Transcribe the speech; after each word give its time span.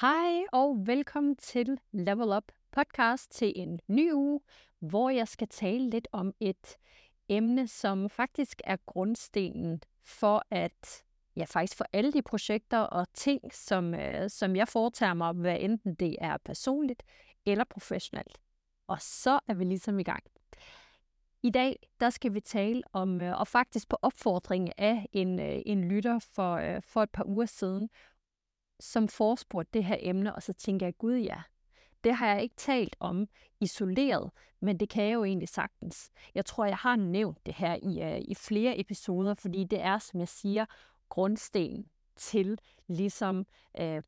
Hej 0.00 0.44
og 0.52 0.86
velkommen 0.86 1.36
til 1.36 1.78
Level 1.92 2.36
Up 2.36 2.52
podcast 2.72 3.30
til 3.30 3.52
en 3.56 3.80
ny 3.88 4.12
uge, 4.12 4.40
hvor 4.78 5.10
jeg 5.10 5.28
skal 5.28 5.48
tale 5.48 5.90
lidt 5.90 6.08
om 6.12 6.32
et 6.40 6.76
emne, 7.28 7.68
som 7.68 8.08
faktisk 8.08 8.60
er 8.64 8.76
grundstenen 8.86 9.82
for 10.02 10.42
at 10.50 11.04
ja, 11.36 11.44
faktisk 11.44 11.76
for 11.76 11.86
alle 11.92 12.12
de 12.12 12.22
projekter 12.22 12.78
og 12.78 13.06
ting, 13.14 13.54
som, 13.54 13.94
øh, 13.94 14.30
som 14.30 14.56
jeg 14.56 14.68
foretager 14.68 15.14
mig, 15.14 15.32
hvad 15.32 15.56
enten 15.60 15.94
det 15.94 16.16
er 16.20 16.36
personligt 16.44 17.02
eller 17.46 17.64
professionelt. 17.64 18.40
Og 18.86 18.96
så 19.00 19.40
er 19.48 19.54
vi 19.54 19.64
ligesom 19.64 19.98
i 19.98 20.02
gang. 20.02 20.22
I 21.42 21.50
dag, 21.50 21.88
der 22.00 22.10
skal 22.10 22.34
vi 22.34 22.40
tale 22.40 22.82
om, 22.92 23.20
øh, 23.20 23.40
og 23.40 23.48
faktisk 23.48 23.88
på 23.88 23.96
opfordring 24.02 24.78
af 24.78 25.06
en, 25.12 25.40
øh, 25.40 25.58
en 25.66 25.88
lytter 25.88 26.18
for, 26.18 26.54
øh, 26.54 26.82
for 26.82 27.02
et 27.02 27.10
par 27.10 27.24
uger 27.24 27.46
siden, 27.46 27.88
som 28.80 29.08
forespurgte 29.08 29.70
det 29.72 29.84
her 29.84 29.96
emne, 30.00 30.34
og 30.34 30.42
så 30.42 30.52
tænker 30.52 30.86
jeg, 30.86 30.98
gud 30.98 31.16
ja, 31.16 31.42
det 32.04 32.14
har 32.14 32.26
jeg 32.26 32.42
ikke 32.42 32.56
talt 32.56 32.96
om 33.00 33.28
isoleret, 33.60 34.30
men 34.60 34.80
det 34.80 34.88
kan 34.88 35.04
jeg 35.04 35.14
jo 35.14 35.24
egentlig 35.24 35.48
sagtens. 35.48 36.10
Jeg 36.34 36.46
tror, 36.46 36.64
jeg 36.64 36.76
har 36.76 36.96
nævnt 36.96 37.46
det 37.46 37.54
her 37.54 37.74
i, 37.82 38.14
uh, 38.14 38.20
i 38.28 38.34
flere 38.34 38.80
episoder, 38.80 39.34
fordi 39.34 39.64
det 39.64 39.80
er, 39.80 39.98
som 39.98 40.20
jeg 40.20 40.28
siger, 40.28 40.64
grundsten 41.08 41.86
til 42.16 42.58
ligesom, 42.86 43.46
øh, 43.80 44.02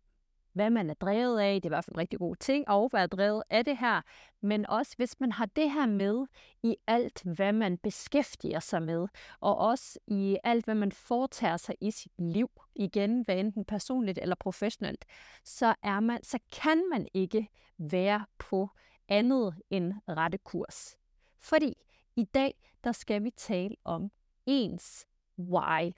hvad 0.53 0.71
man 0.71 0.91
er 0.91 0.95
drevet 0.95 1.41
af. 1.41 1.55
Det 1.55 1.65
er 1.65 1.69
i 1.69 1.75
hvert 1.75 1.85
fald 1.85 1.95
en 1.95 2.01
rigtig 2.01 2.19
god 2.19 2.37
ting 2.37 2.69
at 2.69 2.93
være 2.93 3.07
drevet 3.07 3.43
af 3.51 3.65
det 3.65 3.79
her. 3.79 4.01
Men 4.41 4.67
også 4.67 4.97
hvis 4.97 5.21
man 5.21 5.33
har 5.33 5.47
det 5.47 5.71
her 5.71 5.87
med 5.87 6.27
i 6.63 6.77
alt, 6.87 7.23
hvad 7.23 7.53
man 7.53 7.79
beskæftiger 7.79 8.61
sig 8.61 8.83
med, 8.83 9.09
og 9.41 9.59
også 9.59 9.99
i 10.07 10.39
alt, 10.45 10.65
hvad 10.65 10.75
man 10.75 10.93
foretager 10.93 11.57
sig 11.57 11.75
i 11.81 11.91
sit 11.91 12.13
liv, 12.19 12.51
igen, 12.75 13.23
hvad 13.23 13.37
enten 13.37 13.65
personligt 13.65 14.19
eller 14.23 14.37
professionelt, 14.41 15.05
så, 15.45 15.75
er 15.83 16.01
man, 16.01 16.25
så 16.25 16.39
kan 16.53 16.83
man 16.91 17.09
ikke 17.15 17.49
være 17.79 18.27
på 18.39 18.69
andet 19.09 19.55
end 19.71 19.95
rette 20.09 20.39
kurs. 20.39 20.97
Fordi 21.39 21.75
i 22.17 22.25
dag, 22.25 22.55
der 22.85 22.93
skal 22.93 23.25
vi 23.25 23.31
tale 23.31 23.77
om 23.85 24.11
ens 24.47 25.07
why. 25.39 25.93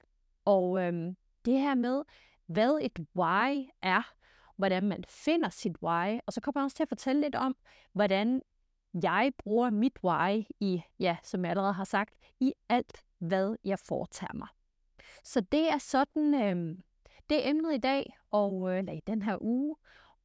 Og 0.44 0.82
øhm, 0.82 1.16
det 1.44 1.60
her 1.60 1.74
med, 1.74 2.02
hvad 2.46 2.78
et 2.82 3.06
why 3.16 3.68
er, 3.82 4.14
hvordan 4.56 4.84
man 4.88 5.04
finder 5.08 5.48
sit 5.48 5.76
why, 5.82 6.18
og 6.26 6.32
så 6.32 6.40
kommer 6.40 6.60
jeg 6.60 6.64
også 6.64 6.76
til 6.76 6.82
at 6.82 6.88
fortælle 6.88 7.22
lidt 7.22 7.34
om, 7.34 7.56
hvordan 7.92 8.42
jeg 9.02 9.32
bruger 9.38 9.70
mit 9.70 9.98
why 10.04 10.44
i, 10.60 10.82
ja, 10.98 11.16
som 11.22 11.44
jeg 11.44 11.50
allerede 11.50 11.72
har 11.72 11.84
sagt, 11.84 12.14
i 12.40 12.52
alt, 12.68 13.04
hvad 13.18 13.56
jeg 13.64 13.78
foretager 13.78 14.34
mig. 14.34 14.48
Så 15.24 15.40
det 15.40 15.70
er 15.70 15.78
sådan, 15.78 16.34
øh, 16.34 16.78
det 17.30 17.46
er 17.46 17.50
emnet 17.50 17.74
i 17.74 17.78
dag, 17.78 18.16
og, 18.30 18.70
øh, 18.70 18.78
eller 18.78 18.92
i 18.92 19.00
den 19.06 19.22
her 19.22 19.36
uge, 19.40 19.76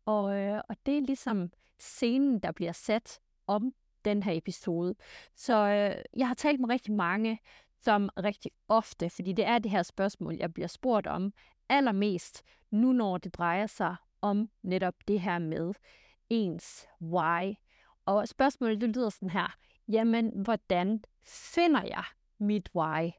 og, 0.06 0.38
øh, 0.38 0.62
og 0.70 0.76
det 0.86 0.98
er 0.98 1.02
ligesom 1.02 1.52
scenen, 1.80 2.40
der 2.40 2.52
bliver 2.52 2.72
sat 2.72 3.20
om 3.48 3.74
den 4.06 4.24
her 4.24 4.34
episode. 4.34 4.96
Så 5.36 5.54
øh, 5.56 6.04
jeg 6.20 6.28
har 6.28 6.36
talt 6.36 6.60
med 6.60 6.70
rigtig 6.70 6.94
mange, 6.94 7.40
som 7.82 8.10
rigtig 8.18 8.52
ofte, 8.68 9.10
fordi 9.10 9.34
det 9.34 9.46
er 9.46 9.60
det 9.60 9.72
her 9.72 9.84
spørgsmål, 9.84 10.36
jeg 10.36 10.54
bliver 10.54 10.68
spurgt 10.68 11.08
om 11.08 11.34
allermest, 11.70 12.44
nu 12.72 12.92
når 12.92 13.18
det 13.18 13.34
drejer 13.34 13.68
sig 13.68 13.96
om 14.22 14.50
netop 14.64 14.96
det 15.08 15.22
her 15.22 15.40
med 15.40 15.74
ens 16.30 16.88
why. 17.02 17.54
Og 18.06 18.28
spørgsmålet 18.28 18.82
det 18.82 18.96
lyder 18.96 19.10
sådan 19.10 19.30
her, 19.30 19.58
jamen 19.88 20.32
hvordan 20.36 21.04
finder 21.26 21.84
jeg 21.84 22.04
mit 22.38 22.70
why? 22.76 23.12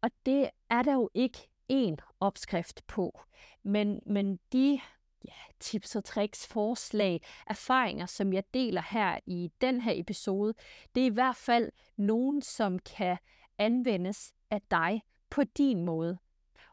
Og 0.00 0.10
det 0.26 0.50
er 0.70 0.82
der 0.82 0.94
jo 0.94 1.10
ikke 1.14 1.38
én 1.72 1.96
opskrift 2.20 2.86
på, 2.86 3.20
men, 3.62 4.00
men 4.06 4.38
de 4.52 4.80
ja, 5.24 5.32
tips 5.60 5.96
og 5.96 6.04
tricks, 6.04 6.46
forslag, 6.46 7.20
erfaringer, 7.46 8.06
som 8.06 8.32
jeg 8.32 8.44
deler 8.54 8.82
her 8.90 9.18
i 9.26 9.50
den 9.60 9.80
her 9.80 9.92
episode, 9.96 10.54
det 10.94 11.00
er 11.00 11.06
i 11.06 11.14
hvert 11.14 11.36
fald 11.36 11.72
nogen, 11.96 12.42
som 12.42 12.78
kan 12.78 13.16
anvendes 13.58 14.32
af 14.50 14.62
dig 14.70 15.02
på 15.30 15.44
din 15.44 15.84
måde. 15.84 16.18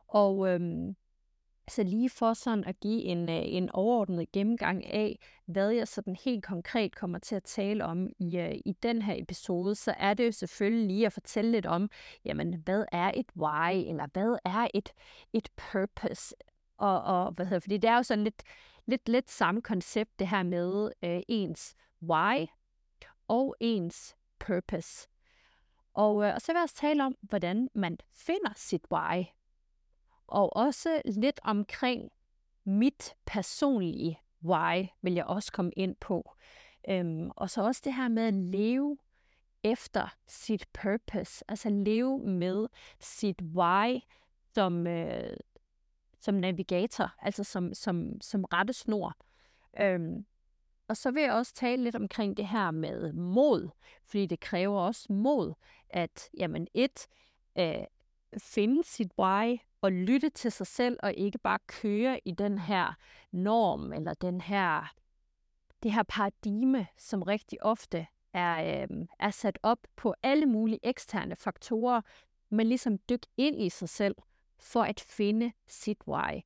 Og 0.07 0.47
øhm, 0.47 0.95
så 1.71 1.83
lige 1.83 2.09
for 2.09 2.33
sådan 2.33 2.63
at 2.63 2.79
give 2.79 3.03
en, 3.03 3.29
øh, 3.29 3.41
en 3.45 3.69
overordnet 3.69 4.31
gennemgang 4.31 4.85
af, 4.85 5.19
hvad 5.45 5.69
jeg 5.69 5.87
sådan 5.87 6.15
helt 6.15 6.45
konkret 6.45 6.95
kommer 6.95 7.19
til 7.19 7.35
at 7.35 7.43
tale 7.43 7.85
om 7.85 8.09
i, 8.19 8.37
øh, 8.37 8.55
i 8.65 8.71
den 8.83 9.01
her 9.01 9.15
episode, 9.17 9.75
så 9.75 9.93
er 9.97 10.13
det 10.13 10.25
jo 10.25 10.31
selvfølgelig 10.31 10.87
lige 10.87 11.05
at 11.05 11.13
fortælle 11.13 11.51
lidt 11.51 11.65
om, 11.65 11.89
jamen, 12.25 12.53
hvad 12.53 12.85
er 12.91 13.11
et 13.15 13.31
why, 13.37 13.73
eller 13.89 14.07
hvad 14.13 14.37
er 14.45 14.67
et, 14.73 14.93
et 15.33 15.49
purpose, 15.71 16.35
og, 16.77 17.03
og 17.03 17.31
hvad 17.31 17.45
hedder, 17.45 17.59
fordi 17.59 17.77
det 17.77 17.89
er 17.89 17.95
jo 17.95 18.03
sådan 18.03 18.23
lidt, 18.23 18.43
lidt, 18.85 19.09
lidt 19.09 19.31
samme 19.31 19.61
koncept, 19.61 20.19
det 20.19 20.27
her 20.27 20.43
med 20.43 20.91
øh, 21.03 21.21
ens 21.27 21.75
why 22.01 22.45
og 23.27 23.55
ens 23.59 24.15
purpose. 24.39 25.07
Og, 25.93 26.23
øh, 26.23 26.33
og 26.35 26.41
så 26.41 26.51
vil 26.51 26.57
jeg 26.57 26.63
også 26.63 26.75
tale 26.75 27.05
om, 27.05 27.15
hvordan 27.21 27.69
man 27.75 27.97
finder 28.11 28.53
sit 28.55 28.85
why. 28.91 29.23
Og 30.31 30.55
også 30.55 31.01
lidt 31.05 31.39
omkring 31.43 32.11
mit 32.63 33.15
personlige 33.25 34.19
why, 34.43 34.87
vil 35.01 35.13
jeg 35.13 35.25
også 35.25 35.51
komme 35.51 35.71
ind 35.77 35.95
på. 35.95 36.35
Øhm, 36.89 37.31
og 37.35 37.49
så 37.49 37.61
også 37.61 37.81
det 37.85 37.93
her 37.93 38.07
med 38.07 38.23
at 38.23 38.33
leve 38.33 38.97
efter 39.63 40.15
sit 40.27 40.67
purpose, 40.73 41.43
altså 41.47 41.69
leve 41.69 42.19
med 42.19 42.67
sit 42.99 43.41
why 43.41 43.99
som, 44.53 44.87
øh, 44.87 45.37
som 46.19 46.35
navigator, 46.35 47.13
altså 47.19 47.43
som, 47.43 47.73
som, 47.73 48.21
som 48.21 48.43
rettesnor. 48.43 49.17
Øhm, 49.79 50.25
og 50.87 50.97
så 50.97 51.11
vil 51.11 51.23
jeg 51.23 51.33
også 51.33 51.53
tale 51.53 51.83
lidt 51.83 51.95
omkring 51.95 52.37
det 52.37 52.47
her 52.47 52.71
med 52.71 53.13
mod, 53.13 53.69
fordi 54.05 54.25
det 54.25 54.39
kræver 54.39 54.79
også 54.81 55.13
mod 55.13 55.53
at 55.89 56.29
jamen 56.37 56.67
et, 56.73 57.07
øh, 57.57 57.83
finde 58.37 58.83
sit 58.83 59.11
why 59.19 59.57
og 59.81 59.91
lytte 59.91 60.29
til 60.29 60.51
sig 60.51 60.67
selv 60.67 60.97
og 61.03 61.13
ikke 61.13 61.37
bare 61.37 61.59
køre 61.67 62.19
i 62.25 62.31
den 62.31 62.57
her 62.57 62.93
norm 63.31 63.93
eller 63.93 64.13
den 64.13 64.41
her 64.41 64.93
det 65.83 65.93
her 65.93 66.03
paradigme, 66.03 66.87
som 66.97 67.21
rigtig 67.21 67.63
ofte 67.63 68.07
er, 68.33 68.83
øh, 68.83 69.07
er 69.19 69.31
sat 69.31 69.59
op 69.63 69.87
på 69.95 70.13
alle 70.23 70.45
mulige 70.45 70.79
eksterne 70.83 71.35
faktorer, 71.35 72.01
men 72.49 72.67
ligesom 72.67 72.97
dykke 72.97 73.27
ind 73.37 73.61
i 73.61 73.69
sig 73.69 73.89
selv 73.89 74.15
for 74.59 74.83
at 74.83 74.99
finde 74.99 75.51
sit 75.67 75.97
why. 76.07 76.41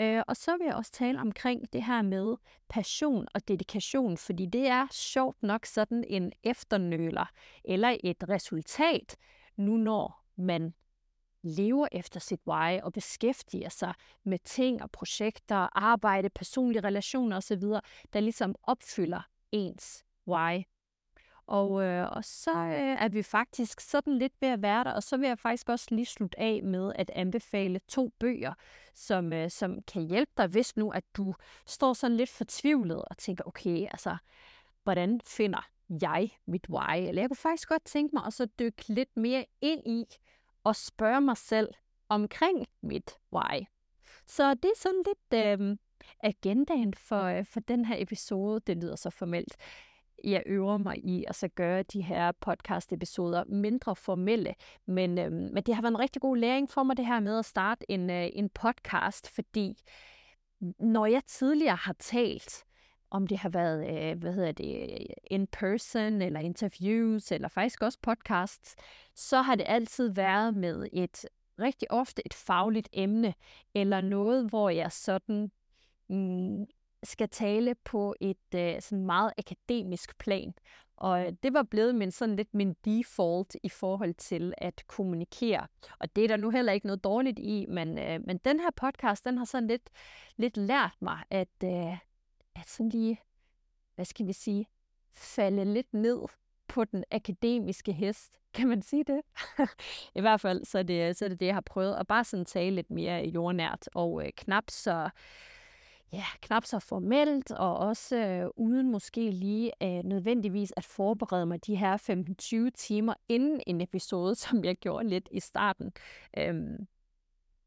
Øh, 0.00 0.22
og 0.28 0.36
så 0.36 0.56
vil 0.56 0.64
jeg 0.64 0.74
også 0.74 0.92
tale 0.92 1.20
omkring 1.20 1.72
det 1.72 1.84
her 1.84 2.02
med 2.02 2.36
passion 2.68 3.26
og 3.34 3.48
dedikation, 3.48 4.16
fordi 4.16 4.46
det 4.46 4.66
er 4.66 4.86
sjovt 4.90 5.42
nok 5.42 5.66
sådan 5.66 6.04
en 6.08 6.32
efternøler 6.42 7.30
eller 7.64 7.96
et 8.04 8.24
resultat, 8.28 9.16
nu 9.56 9.76
når 9.76 10.24
man 10.36 10.74
lever 11.42 11.88
efter 11.92 12.20
sit 12.20 12.40
why 12.46 12.80
og 12.82 12.92
beskæftiger 12.92 13.68
sig 13.68 13.94
med 14.24 14.38
ting 14.44 14.82
og 14.82 14.90
projekter, 14.90 15.78
arbejde, 15.78 16.30
personlige 16.30 16.84
relationer 16.84 17.36
osv., 17.36 17.62
der 18.12 18.20
ligesom 18.20 18.54
opfylder 18.62 19.20
ens 19.52 20.04
why. 20.28 20.62
Og, 21.46 21.82
øh, 21.82 22.08
og 22.10 22.24
så 22.24 22.50
øh, 22.50 23.02
er 23.02 23.08
vi 23.08 23.22
faktisk 23.22 23.80
sådan 23.80 24.18
lidt 24.18 24.32
ved 24.40 24.48
at 24.48 24.62
være 24.62 24.84
der, 24.84 24.92
og 24.92 25.02
så 25.02 25.16
vil 25.16 25.28
jeg 25.28 25.38
faktisk 25.38 25.68
også 25.68 25.86
lige 25.90 26.06
slutte 26.06 26.40
af 26.40 26.62
med 26.62 26.92
at 26.94 27.10
anbefale 27.14 27.80
to 27.88 28.12
bøger, 28.18 28.54
som, 28.94 29.32
øh, 29.32 29.50
som 29.50 29.82
kan 29.82 30.02
hjælpe 30.02 30.32
dig, 30.36 30.46
hvis 30.46 30.76
nu 30.76 30.90
at 30.90 31.04
du 31.16 31.34
står 31.66 31.92
sådan 31.92 32.16
lidt 32.16 32.30
fortvivlet 32.30 33.02
og 33.02 33.18
tænker, 33.18 33.44
okay, 33.46 33.86
altså, 33.90 34.16
hvordan 34.82 35.20
finder 35.24 35.68
jeg 36.02 36.30
mit 36.46 36.68
why? 36.68 36.96
Eller 36.96 37.22
jeg 37.22 37.28
kunne 37.30 37.36
faktisk 37.36 37.68
godt 37.68 37.84
tænke 37.84 38.14
mig 38.14 38.26
at 38.26 38.32
så 38.32 38.46
dykke 38.46 38.84
lidt 38.88 39.16
mere 39.16 39.44
ind 39.60 39.86
i 39.86 40.04
og 40.64 40.76
spørge 40.76 41.20
mig 41.20 41.36
selv 41.36 41.68
omkring 42.08 42.66
mit 42.82 43.18
why. 43.32 43.66
Så 44.26 44.54
det 44.54 44.64
er 44.64 44.78
sådan 44.78 45.02
lidt 45.06 45.44
øh, 45.44 45.76
agendaen 46.20 46.94
for, 46.94 47.22
øh, 47.22 47.44
for 47.44 47.60
den 47.60 47.84
her 47.84 47.96
episode. 47.98 48.60
Det 48.66 48.76
lyder 48.76 48.96
så 48.96 49.10
formelt 49.10 49.56
jeg 50.24 50.42
øver 50.46 50.78
mig 50.78 51.04
i 51.04 51.24
at 51.28 51.36
så 51.36 51.48
gøre 51.48 51.82
de 51.82 52.02
her 52.02 52.32
podcast-episoder 52.32 53.44
mindre 53.44 53.96
formelle. 53.96 54.54
Men, 54.86 55.18
øh, 55.18 55.32
men 55.32 55.62
det 55.62 55.74
har 55.74 55.82
været 55.82 55.92
en 55.92 55.98
rigtig 55.98 56.22
god 56.22 56.36
læring 56.36 56.70
for 56.70 56.82
mig, 56.82 56.96
det 56.96 57.06
her 57.06 57.20
med 57.20 57.38
at 57.38 57.44
starte 57.44 57.90
en, 57.90 58.10
øh, 58.10 58.28
en 58.32 58.48
podcast, 58.48 59.34
fordi 59.34 59.82
når 60.78 61.06
jeg 61.06 61.22
tidligere 61.26 61.76
har 61.76 61.96
talt, 61.98 62.64
om 63.10 63.26
det 63.26 63.38
har 63.38 63.48
været, 63.48 63.88
øh, 63.88 64.18
hvad 64.18 64.32
hedder 64.32 64.52
det, 64.52 65.06
in 65.30 65.46
person, 65.46 66.22
eller 66.22 66.40
interviews, 66.40 67.32
eller 67.32 67.48
faktisk 67.48 67.82
også 67.82 67.98
podcasts, 68.02 68.76
så 69.14 69.42
har 69.42 69.54
det 69.54 69.64
altid 69.68 70.08
været 70.08 70.56
med 70.56 70.88
et 70.92 71.26
rigtig 71.58 71.90
ofte 71.90 72.22
et 72.26 72.34
fagligt 72.34 72.88
emne, 72.92 73.34
eller 73.74 74.00
noget, 74.00 74.48
hvor 74.48 74.68
jeg 74.70 74.92
sådan 74.92 75.50
mm, 76.08 76.66
skal 77.02 77.28
tale 77.28 77.74
på 77.84 78.14
et 78.20 78.54
øh, 78.54 78.80
sådan 78.80 79.06
meget 79.06 79.32
akademisk 79.38 80.18
plan. 80.18 80.54
Og 80.96 81.26
det 81.42 81.54
var 81.54 81.62
blevet 81.62 81.94
min, 81.94 82.10
sådan 82.10 82.36
lidt 82.36 82.54
min 82.54 82.74
default 82.84 83.56
i 83.62 83.68
forhold 83.68 84.14
til 84.14 84.54
at 84.58 84.82
kommunikere. 84.86 85.66
Og 85.98 86.16
det 86.16 86.24
er 86.24 86.28
der 86.28 86.36
nu 86.36 86.50
heller 86.50 86.72
ikke 86.72 86.86
noget 86.86 87.04
dårligt 87.04 87.38
i, 87.38 87.66
men, 87.68 87.98
øh, 87.98 88.20
men 88.26 88.38
den 88.38 88.60
her 88.60 88.70
podcast, 88.76 89.24
den 89.24 89.38
har 89.38 89.44
sådan 89.44 89.68
lidt, 89.68 89.90
lidt 90.36 90.56
lært 90.56 90.96
mig 91.00 91.18
at, 91.30 91.48
øh, 91.64 91.98
at 92.56 92.68
sådan 92.68 92.88
lige, 92.88 93.20
hvad 93.94 94.04
skal 94.04 94.26
vi 94.26 94.32
sige, 94.32 94.66
falde 95.14 95.64
lidt 95.64 95.94
ned 95.94 96.20
på 96.68 96.84
den 96.84 97.04
akademiske 97.10 97.92
hest. 97.92 98.32
Kan 98.54 98.68
man 98.68 98.82
sige 98.82 99.04
det? 99.04 99.20
I 100.18 100.20
hvert 100.20 100.40
fald, 100.40 100.64
så 100.64 100.78
er 100.78 100.82
det, 100.82 101.16
så 101.16 101.24
er 101.24 101.28
det 101.28 101.40
det, 101.40 101.46
jeg 101.46 101.54
har 101.54 101.60
prøvet. 101.60 101.94
At 101.94 102.06
bare 102.06 102.24
sådan 102.24 102.44
tale 102.44 102.76
lidt 102.76 102.90
mere 102.90 103.24
jordnært 103.24 103.88
og 103.94 104.26
øh, 104.26 104.32
knap 104.36 104.64
så 104.70 105.10
ja, 106.12 106.24
knap 106.40 106.64
så 106.64 106.78
formelt, 106.78 107.50
og 107.50 107.76
også 107.76 108.16
øh, 108.16 108.50
uden 108.56 108.90
måske 108.90 109.30
lige 109.30 109.72
øh, 109.82 110.04
nødvendigvis 110.04 110.72
at 110.76 110.84
forberede 110.84 111.46
mig 111.46 111.66
de 111.66 111.76
her 111.76 112.66
15-20 112.66 112.70
timer 112.76 113.14
inden 113.28 113.60
en 113.66 113.80
episode, 113.80 114.34
som 114.44 114.64
jeg 114.64 114.76
gjorde 114.76 115.08
lidt 115.08 115.28
i 115.30 115.40
starten. 115.40 115.92
Øhm, 116.38 116.86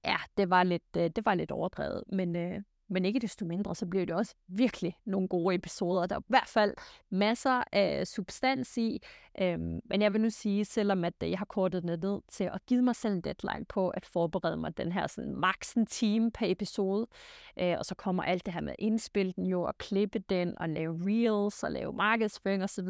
ja, 0.06 0.18
det 0.38 0.50
var 0.50 0.63
lidt, 0.63 0.97
øh, 0.97 1.09
det 1.15 1.25
var 1.25 1.36
lidt 1.36 1.51
overdrevet, 1.51 2.03
men, 2.07 2.36
øh, 2.36 2.62
men 2.89 3.06
ikke 3.06 3.19
desto 3.19 3.45
mindre, 3.45 3.75
så 3.75 3.85
blev 3.85 4.06
det 4.06 4.15
også 4.15 4.35
virkelig 4.47 4.95
nogle 5.06 5.27
gode 5.27 5.56
episoder. 5.56 6.06
Der 6.06 6.15
er 6.15 6.19
i 6.19 6.24
hvert 6.27 6.47
fald 6.47 6.74
masser 7.09 7.63
af 7.71 8.07
substans 8.07 8.77
i. 8.77 9.01
Øhm, 9.41 9.80
men 9.85 10.01
jeg 10.01 10.13
vil 10.13 10.21
nu 10.21 10.30
sige, 10.30 10.65
selvom 10.65 11.03
at 11.03 11.13
øh, 11.24 11.30
jeg 11.31 11.38
har 11.38 11.45
kortet 11.45 11.83
det 11.83 12.01
ned 12.03 12.21
til 12.30 12.44
at 12.44 12.65
give 12.65 12.81
mig 12.81 12.95
selv 12.95 13.13
en 13.13 13.21
deadline 13.21 13.65
på 13.65 13.89
at 13.89 14.06
forberede 14.06 14.57
mig 14.57 14.77
den 14.77 14.91
her 14.91 15.07
sådan 15.07 15.35
max 15.35 15.74
en 15.74 15.85
time 15.85 16.31
per 16.31 16.45
episode, 16.50 17.07
øh, 17.59 17.75
og 17.80 17.85
så 17.85 17.95
kommer 17.95 18.24
alt 18.24 18.45
det 18.45 18.53
her 18.53 18.62
med 18.62 18.71
at 18.71 18.75
indspille 18.80 19.33
den 19.33 19.45
jo, 19.45 19.62
og 19.62 19.77
klippe 19.77 20.19
den, 20.19 20.57
og 20.57 20.69
lave 20.69 21.00
reels, 21.06 21.63
og 21.63 21.71
lave 21.71 21.94
markedsføring 21.94 22.63
osv. 22.63 22.88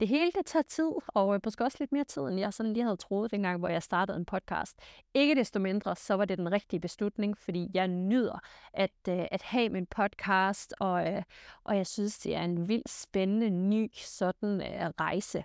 Det 0.00 0.08
hele, 0.08 0.32
det 0.32 0.46
tager 0.46 0.62
tid, 0.62 0.90
og 1.06 1.34
øh, 1.34 1.40
måske 1.44 1.64
også 1.64 1.76
lidt 1.80 1.92
mere 1.92 2.04
tid, 2.04 2.22
end 2.22 2.38
jeg 2.40 2.52
sådan 2.52 2.72
lige 2.72 2.84
havde 2.84 2.96
troet 2.96 3.30
dengang, 3.30 3.58
hvor 3.58 3.68
jeg 3.68 3.82
startede 3.82 4.16
en 4.18 4.24
podcast. 4.24 4.78
Ikke 5.14 5.34
desto 5.34 5.60
mindre, 5.60 5.96
så 5.96 6.14
var 6.14 6.24
det 6.24 6.38
den 6.38 6.52
rigtige 6.52 6.80
beslutning, 6.80 7.38
fordi 7.38 7.70
jeg 7.74 7.88
nyder 7.88 8.38
at, 8.72 8.90
øh, 9.08 9.26
at 9.34 9.42
have 9.42 9.68
min 9.68 9.86
podcast, 9.86 10.74
og, 10.80 11.12
øh, 11.12 11.22
og 11.64 11.76
jeg 11.76 11.86
synes, 11.86 12.18
det 12.18 12.36
er 12.36 12.42
en 12.42 12.68
vildt 12.68 12.90
spændende, 12.90 13.50
ny 13.50 13.90
sådan 13.94 14.60
øh, 14.60 14.90
rejse, 15.00 15.44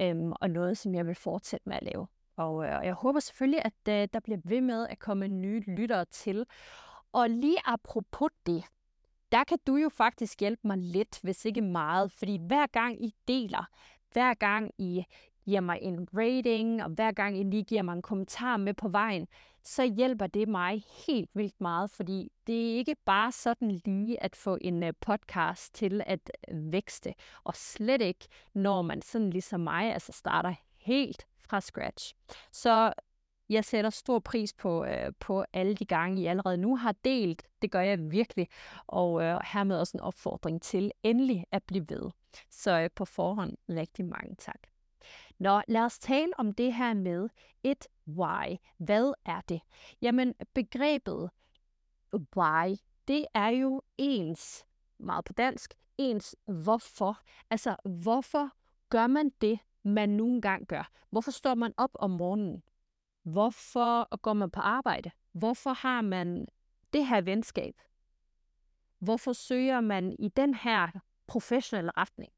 øh, 0.00 0.16
og 0.40 0.50
noget, 0.50 0.78
som 0.78 0.94
jeg 0.94 1.06
vil 1.06 1.14
fortsætte 1.14 1.68
med 1.68 1.76
at 1.76 1.82
lave. 1.82 2.06
Og, 2.36 2.64
øh, 2.64 2.76
og 2.78 2.86
jeg 2.86 2.94
håber 2.94 3.20
selvfølgelig, 3.20 3.62
at 3.64 4.02
øh, 4.02 4.08
der 4.12 4.20
bliver 4.20 4.38
ved 4.44 4.60
med 4.60 4.86
at 4.88 4.98
komme 4.98 5.28
nye 5.28 5.60
lyttere 5.60 6.04
til. 6.04 6.46
Og 7.12 7.30
lige 7.30 7.58
apropos 7.64 8.30
det, 8.46 8.64
der 9.32 9.44
kan 9.44 9.58
du 9.66 9.76
jo 9.76 9.88
faktisk 9.88 10.40
hjælpe 10.40 10.68
mig 10.68 10.78
lidt, 10.78 11.18
hvis 11.22 11.44
ikke 11.44 11.62
meget, 11.62 12.12
fordi 12.12 12.38
hver 12.46 12.66
gang 12.66 13.04
I 13.04 13.14
deler, 13.28 13.64
hver 14.12 14.34
gang 14.34 14.70
I 14.78 15.04
giver 15.44 15.60
mig 15.60 15.78
en 15.82 16.08
rating, 16.14 16.82
og 16.82 16.90
hver 16.90 17.12
gang 17.12 17.38
I 17.38 17.42
lige 17.42 17.64
giver 17.64 17.82
mig 17.82 17.92
en 17.92 18.02
kommentar 18.02 18.56
med 18.56 18.74
på 18.74 18.88
vejen, 18.88 19.28
så 19.62 19.84
hjælper 19.96 20.26
det 20.26 20.48
mig 20.48 20.84
helt 21.06 21.30
vildt 21.34 21.60
meget, 21.60 21.90
fordi 21.90 22.32
det 22.46 22.72
er 22.72 22.76
ikke 22.76 22.96
bare 23.04 23.32
sådan 23.32 23.70
lige 23.70 24.22
at 24.22 24.36
få 24.36 24.58
en 24.60 24.82
øh, 24.82 24.92
podcast 25.00 25.74
til 25.74 26.02
at 26.06 26.30
øh, 26.48 26.72
vækste, 26.72 27.14
og 27.44 27.56
slet 27.56 28.02
ikke, 28.02 28.28
når 28.54 28.82
man 28.82 29.02
sådan 29.02 29.30
ligesom 29.30 29.60
mig, 29.60 29.92
altså 29.92 30.12
starter 30.12 30.54
helt 30.76 31.26
fra 31.48 31.60
scratch. 31.60 32.14
Så 32.52 32.92
jeg 33.48 33.64
sætter 33.64 33.90
stor 33.90 34.18
pris 34.18 34.52
på, 34.52 34.84
øh, 34.84 35.12
på 35.20 35.44
alle 35.52 35.74
de 35.74 35.84
gange, 35.84 36.22
I 36.22 36.26
allerede 36.26 36.56
nu 36.56 36.76
har 36.76 36.94
delt. 37.04 37.42
Det 37.62 37.70
gør 37.70 37.80
jeg 37.80 38.10
virkelig. 38.10 38.48
Og 38.86 39.22
øh, 39.22 39.40
hermed 39.52 39.78
også 39.78 39.96
en 39.96 40.00
opfordring 40.00 40.62
til 40.62 40.92
endelig 41.02 41.44
at 41.52 41.62
blive 41.62 41.84
ved. 41.88 42.10
Så 42.50 42.80
øh, 42.80 42.90
på 42.94 43.04
forhånd 43.04 43.56
rigtig 43.68 44.04
mange 44.04 44.34
tak. 44.38 44.71
Nå, 45.42 45.62
lad 45.68 45.80
os 45.80 45.98
tale 45.98 46.32
om 46.38 46.52
det 46.52 46.74
her 46.74 46.94
med 46.94 47.28
et 47.62 47.86
why. 48.08 48.56
Hvad 48.78 49.12
er 49.24 49.40
det? 49.40 49.60
Jamen, 50.02 50.34
begrebet 50.54 51.30
why, 52.36 52.76
det 53.08 53.26
er 53.34 53.48
jo 53.48 53.82
ens, 53.98 54.64
meget 54.98 55.24
på 55.24 55.32
dansk, 55.32 55.74
ens 55.98 56.36
hvorfor. 56.46 57.20
Altså, 57.50 57.76
hvorfor 57.84 58.50
gør 58.88 59.06
man 59.06 59.30
det, 59.40 59.58
man 59.82 60.08
nogle 60.08 60.40
gange 60.40 60.66
gør? 60.66 60.90
Hvorfor 61.10 61.30
står 61.30 61.54
man 61.54 61.74
op 61.76 61.90
om 61.94 62.10
morgenen? 62.10 62.62
Hvorfor 63.22 64.16
går 64.16 64.32
man 64.32 64.50
på 64.50 64.60
arbejde? 64.60 65.10
Hvorfor 65.32 65.72
har 65.72 66.00
man 66.00 66.46
det 66.92 67.06
her 67.06 67.20
venskab? 67.20 67.74
Hvorfor 68.98 69.32
søger 69.32 69.80
man 69.80 70.16
i 70.18 70.28
den 70.28 70.54
her 70.54 70.88
professionelle 71.26 71.90
retning? 71.96 72.32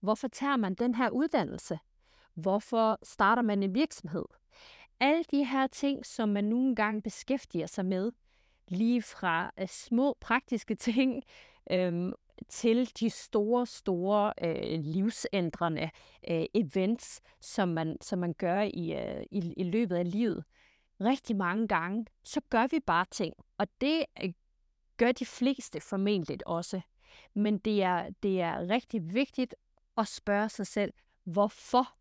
Hvorfor 0.00 0.28
tager 0.28 0.56
man 0.56 0.74
den 0.74 0.94
her 0.94 1.10
uddannelse? 1.10 1.78
Hvorfor 2.34 2.98
starter 3.02 3.42
man 3.42 3.62
en 3.62 3.74
virksomhed? 3.74 4.24
Alle 5.00 5.24
de 5.30 5.44
her 5.44 5.66
ting, 5.66 6.06
som 6.06 6.28
man 6.28 6.44
nogle 6.44 6.74
gange 6.74 7.02
beskæftiger 7.02 7.66
sig 7.66 7.86
med, 7.86 8.12
lige 8.68 9.02
fra 9.02 9.52
øh, 9.60 9.68
små 9.68 10.16
praktiske 10.20 10.74
ting 10.88 11.22
øhm, 11.70 12.12
til 12.48 12.98
de 13.00 13.10
store, 13.10 13.66
store 13.66 14.32
øh, 14.42 14.80
livsændrende 14.80 15.90
øh, 16.30 16.44
events, 16.54 17.20
som 17.40 17.68
man, 17.68 17.96
som 18.00 18.18
man 18.18 18.34
gør 18.38 18.60
i, 18.60 18.92
øh, 18.92 19.24
i, 19.30 19.54
i 19.56 19.62
løbet 19.62 19.96
af 19.96 20.10
livet. 20.10 20.44
Rigtig 21.00 21.36
mange 21.36 21.68
gange, 21.68 22.06
så 22.24 22.40
gør 22.50 22.66
vi 22.66 22.80
bare 22.80 23.06
ting, 23.10 23.34
og 23.58 23.66
det 23.80 24.04
øh, 24.22 24.32
gør 24.96 25.12
de 25.12 25.26
fleste 25.26 25.80
formentlig 25.80 26.46
også. 26.46 26.80
Men 27.34 27.58
det 27.58 27.82
er, 27.82 28.10
det 28.22 28.40
er 28.40 28.70
rigtig 28.70 29.14
vigtigt 29.14 29.54
at 29.96 30.08
spørge 30.08 30.48
sig 30.48 30.66
selv, 30.66 30.92
hvorfor 31.24 31.94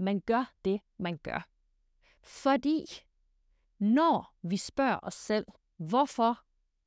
man 0.00 0.20
gør 0.20 0.52
det, 0.64 0.80
man 0.98 1.18
gør. 1.22 1.48
Fordi 2.22 2.84
når 3.78 4.34
vi 4.42 4.56
spørger 4.56 4.98
os 5.02 5.14
selv, 5.14 5.46
hvorfor 5.76 6.40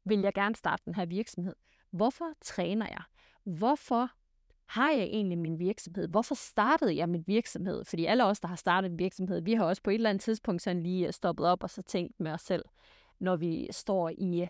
vil 0.05 0.19
jeg 0.19 0.33
gerne 0.33 0.55
starte 0.55 0.83
den 0.85 0.95
her 0.95 1.05
virksomhed? 1.05 1.55
Hvorfor 1.91 2.33
træner 2.41 2.87
jeg? 2.87 3.03
Hvorfor 3.43 4.09
har 4.65 4.91
jeg 4.91 5.03
egentlig 5.03 5.37
min 5.37 5.59
virksomhed? 5.59 6.07
Hvorfor 6.07 6.35
startede 6.35 6.95
jeg 6.95 7.09
min 7.09 7.23
virksomhed? 7.27 7.85
Fordi 7.85 8.05
alle 8.05 8.25
os, 8.25 8.39
der 8.39 8.47
har 8.47 8.55
startet 8.55 8.91
en 8.91 8.99
virksomhed, 8.99 9.41
vi 9.41 9.53
har 9.53 9.65
også 9.65 9.81
på 9.81 9.89
et 9.89 9.93
eller 9.93 10.09
andet 10.09 10.21
tidspunkt 10.21 10.61
sådan 10.61 10.83
lige 10.83 11.07
øh, 11.07 11.13
stoppet 11.13 11.45
op 11.45 11.63
og 11.63 11.69
så 11.69 11.81
tænkt 11.81 12.19
med 12.19 12.31
os 12.31 12.41
selv, 12.41 12.65
når 13.19 13.35
vi 13.35 13.67
står 13.71 14.11
i 14.17 14.47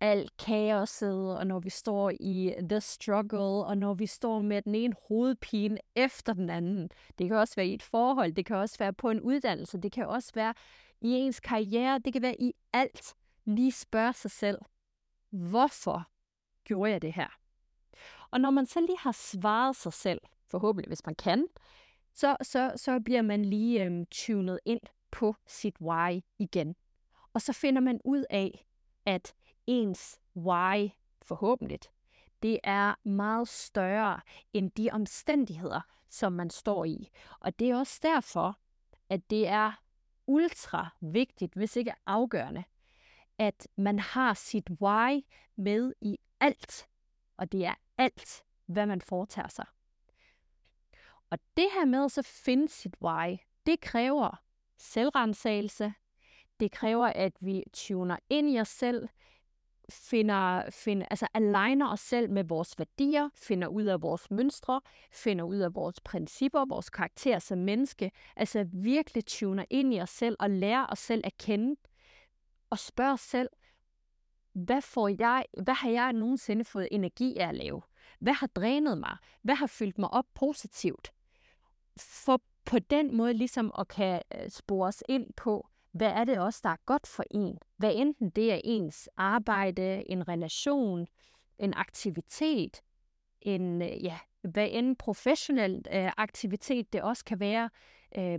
alt 0.00 0.36
kaoset, 0.36 1.38
og 1.38 1.46
når 1.46 1.58
vi 1.58 1.70
står 1.70 2.10
i 2.20 2.54
the 2.68 2.80
struggle, 2.80 3.64
og 3.64 3.78
når 3.78 3.94
vi 3.94 4.06
står 4.06 4.42
med 4.42 4.62
den 4.62 4.74
ene 4.74 4.94
hovedpine 5.08 5.78
efter 5.94 6.32
den 6.32 6.50
anden. 6.50 6.90
Det 7.18 7.28
kan 7.28 7.36
også 7.36 7.56
være 7.56 7.66
i 7.66 7.74
et 7.74 7.82
forhold, 7.82 8.32
det 8.32 8.46
kan 8.46 8.56
også 8.56 8.78
være 8.78 8.92
på 8.92 9.10
en 9.10 9.20
uddannelse, 9.20 9.78
det 9.78 9.92
kan 9.92 10.06
også 10.06 10.32
være 10.34 10.54
i 11.00 11.10
ens 11.10 11.40
karriere, 11.40 11.98
det 11.98 12.12
kan 12.12 12.22
være 12.22 12.40
i 12.40 12.52
alt. 12.72 13.14
Lige 13.44 13.72
spørge 13.72 14.12
sig 14.12 14.30
selv, 14.30 14.58
hvorfor 15.30 16.10
gjorde 16.64 16.92
jeg 16.92 17.02
det 17.02 17.12
her? 17.12 17.28
Og 18.30 18.40
når 18.40 18.50
man 18.50 18.66
så 18.66 18.80
lige 18.80 18.98
har 18.98 19.12
svaret 19.12 19.76
sig 19.76 19.92
selv, 19.92 20.20
forhåbentlig 20.46 20.88
hvis 20.88 21.06
man 21.06 21.14
kan, 21.14 21.46
så, 22.12 22.36
så, 22.42 22.72
så 22.76 23.00
bliver 23.04 23.22
man 23.22 23.44
lige 23.44 23.84
øhm, 23.84 24.06
tunet 24.10 24.58
ind 24.64 24.80
på 25.10 25.34
sit 25.46 25.80
why 25.80 26.20
igen. 26.38 26.74
Og 27.32 27.42
så 27.42 27.52
finder 27.52 27.80
man 27.80 28.00
ud 28.04 28.24
af, 28.30 28.66
at 29.06 29.34
ens 29.66 30.20
why, 30.36 30.88
forhåbentlig, 31.22 31.78
det 32.42 32.58
er 32.64 32.94
meget 33.08 33.48
større 33.48 34.20
end 34.52 34.70
de 34.70 34.90
omstændigheder, 34.92 35.80
som 36.08 36.32
man 36.32 36.50
står 36.50 36.84
i. 36.84 37.08
Og 37.40 37.58
det 37.58 37.70
er 37.70 37.76
også 37.76 38.00
derfor, 38.02 38.58
at 39.08 39.30
det 39.30 39.48
er 39.48 39.72
ultra 40.26 40.88
vigtigt, 41.00 41.54
hvis 41.54 41.76
ikke 41.76 41.92
afgørende, 42.06 42.64
at 43.38 43.68
man 43.76 43.98
har 43.98 44.34
sit 44.34 44.70
why 44.80 45.20
med 45.56 45.92
i 46.00 46.18
alt. 46.40 46.88
Og 47.36 47.52
det 47.52 47.66
er 47.66 47.74
alt, 47.98 48.44
hvad 48.66 48.86
man 48.86 49.00
foretager 49.00 49.48
sig. 49.48 49.66
Og 51.30 51.38
det 51.56 51.68
her 51.74 51.84
med 51.84 52.04
at 52.04 52.12
så 52.12 52.22
finde 52.22 52.68
sit 52.68 52.96
why, 53.02 53.36
det 53.66 53.80
kræver 53.80 54.42
selvrensagelse. 54.78 55.92
Det 56.60 56.72
kræver, 56.72 57.06
at 57.06 57.32
vi 57.40 57.64
tuner 57.72 58.16
ind 58.28 58.50
i 58.50 58.60
os 58.60 58.68
selv, 58.68 59.08
finder, 59.90 60.70
finder, 60.70 61.06
altså 61.10 61.26
aligner 61.34 61.92
os 61.92 62.00
selv 62.00 62.30
med 62.30 62.44
vores 62.44 62.78
værdier, 62.78 63.28
finder 63.34 63.68
ud 63.68 63.84
af 63.84 64.02
vores 64.02 64.30
mønstre, 64.30 64.80
finder 65.12 65.44
ud 65.44 65.56
af 65.56 65.74
vores 65.74 66.00
principper, 66.00 66.64
vores 66.68 66.90
karakter 66.90 67.38
som 67.38 67.58
menneske, 67.58 68.10
altså 68.36 68.66
virkelig 68.72 69.26
tuner 69.26 69.64
ind 69.70 69.94
i 69.94 70.00
os 70.00 70.10
selv 70.10 70.36
og 70.40 70.50
lærer 70.50 70.86
os 70.88 70.98
selv 70.98 71.20
at 71.24 71.36
kende, 71.36 71.76
og 72.70 72.78
spørger 72.78 73.12
os 73.12 73.20
selv, 73.20 73.48
hvad, 74.52 74.82
får 74.82 75.08
jeg, 75.18 75.44
hvad 75.62 75.74
har 75.74 75.90
jeg 75.90 76.12
nogensinde 76.12 76.64
fået 76.64 76.88
energi 76.90 77.36
af 77.36 77.48
at 77.48 77.54
lave? 77.54 77.82
Hvad 78.18 78.32
har 78.32 78.46
drænet 78.46 78.98
mig? 78.98 79.16
Hvad 79.42 79.54
har 79.54 79.66
fyldt 79.66 79.98
mig 79.98 80.10
op 80.10 80.26
positivt? 80.34 81.12
For 81.98 82.42
på 82.64 82.78
den 82.78 83.16
måde 83.16 83.32
ligesom 83.32 83.72
at 83.78 83.88
kan 83.88 84.22
øh, 84.34 84.50
spore 84.50 84.88
os 84.88 85.02
ind 85.08 85.26
på, 85.36 85.66
hvad 85.92 86.08
er 86.08 86.24
det 86.24 86.38
også, 86.38 86.60
der 86.62 86.70
er 86.70 86.76
godt 86.86 87.06
for 87.06 87.24
en? 87.30 87.58
Hvad 87.76 87.92
enten 87.94 88.30
det 88.30 88.52
er 88.52 88.60
ens 88.64 89.08
arbejde, 89.16 90.10
en 90.10 90.28
relation, 90.28 91.06
en 91.58 91.74
aktivitet, 91.74 92.82
en, 93.40 93.82
øh, 93.82 94.04
ja, 94.04 94.18
hvad 94.42 94.68
end 94.70 94.96
professionel 94.96 95.84
øh, 95.92 96.12
aktivitet 96.16 96.92
det 96.92 97.02
også 97.02 97.24
kan 97.24 97.40
være, 97.40 97.70
øh, 98.18 98.38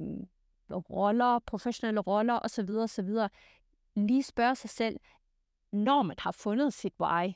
roller, 0.72 1.40
professionelle 1.40 2.02
roller 2.02 2.40
osv. 2.44 2.70
osv. 2.70 3.10
Lige 3.96 4.24
spørge 4.24 4.56
sig 4.56 4.70
selv, 4.70 5.00
når 5.72 6.04
man 6.04 6.16
har 6.20 6.32
fundet 6.32 6.74
sit 6.74 6.94
why, 7.00 7.34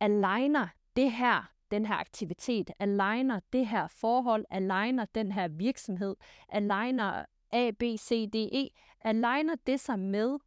aligner 0.00 0.68
det 0.96 1.12
her, 1.12 1.52
den 1.70 1.86
her 1.86 1.94
aktivitet, 1.94 2.70
aligner 2.78 3.40
det 3.52 3.66
her 3.66 3.86
forhold, 3.86 4.44
aligner 4.50 5.04
den 5.04 5.32
her 5.32 5.48
virksomhed, 5.48 6.16
aligner 6.48 7.24
A, 7.52 7.70
B, 7.70 7.82
C, 7.98 8.30
D, 8.32 8.34
E, 8.34 8.68
aligner 9.00 9.54
det 9.66 9.80
sig 9.80 9.98
med 9.98 10.38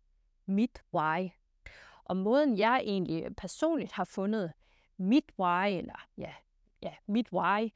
mit 0.46 0.84
why. 0.94 1.30
Og 2.04 2.18
måden 2.18 2.58
jeg 2.58 2.82
egentlig 2.86 3.36
personligt 3.36 3.92
har 3.92 4.04
fundet 4.04 4.52
mit 4.98 5.32
why, 5.40 5.78
eller 5.78 6.08
ja, 6.18 6.34
ja 6.82 6.94
mit 7.08 7.34
why, 7.34 7.70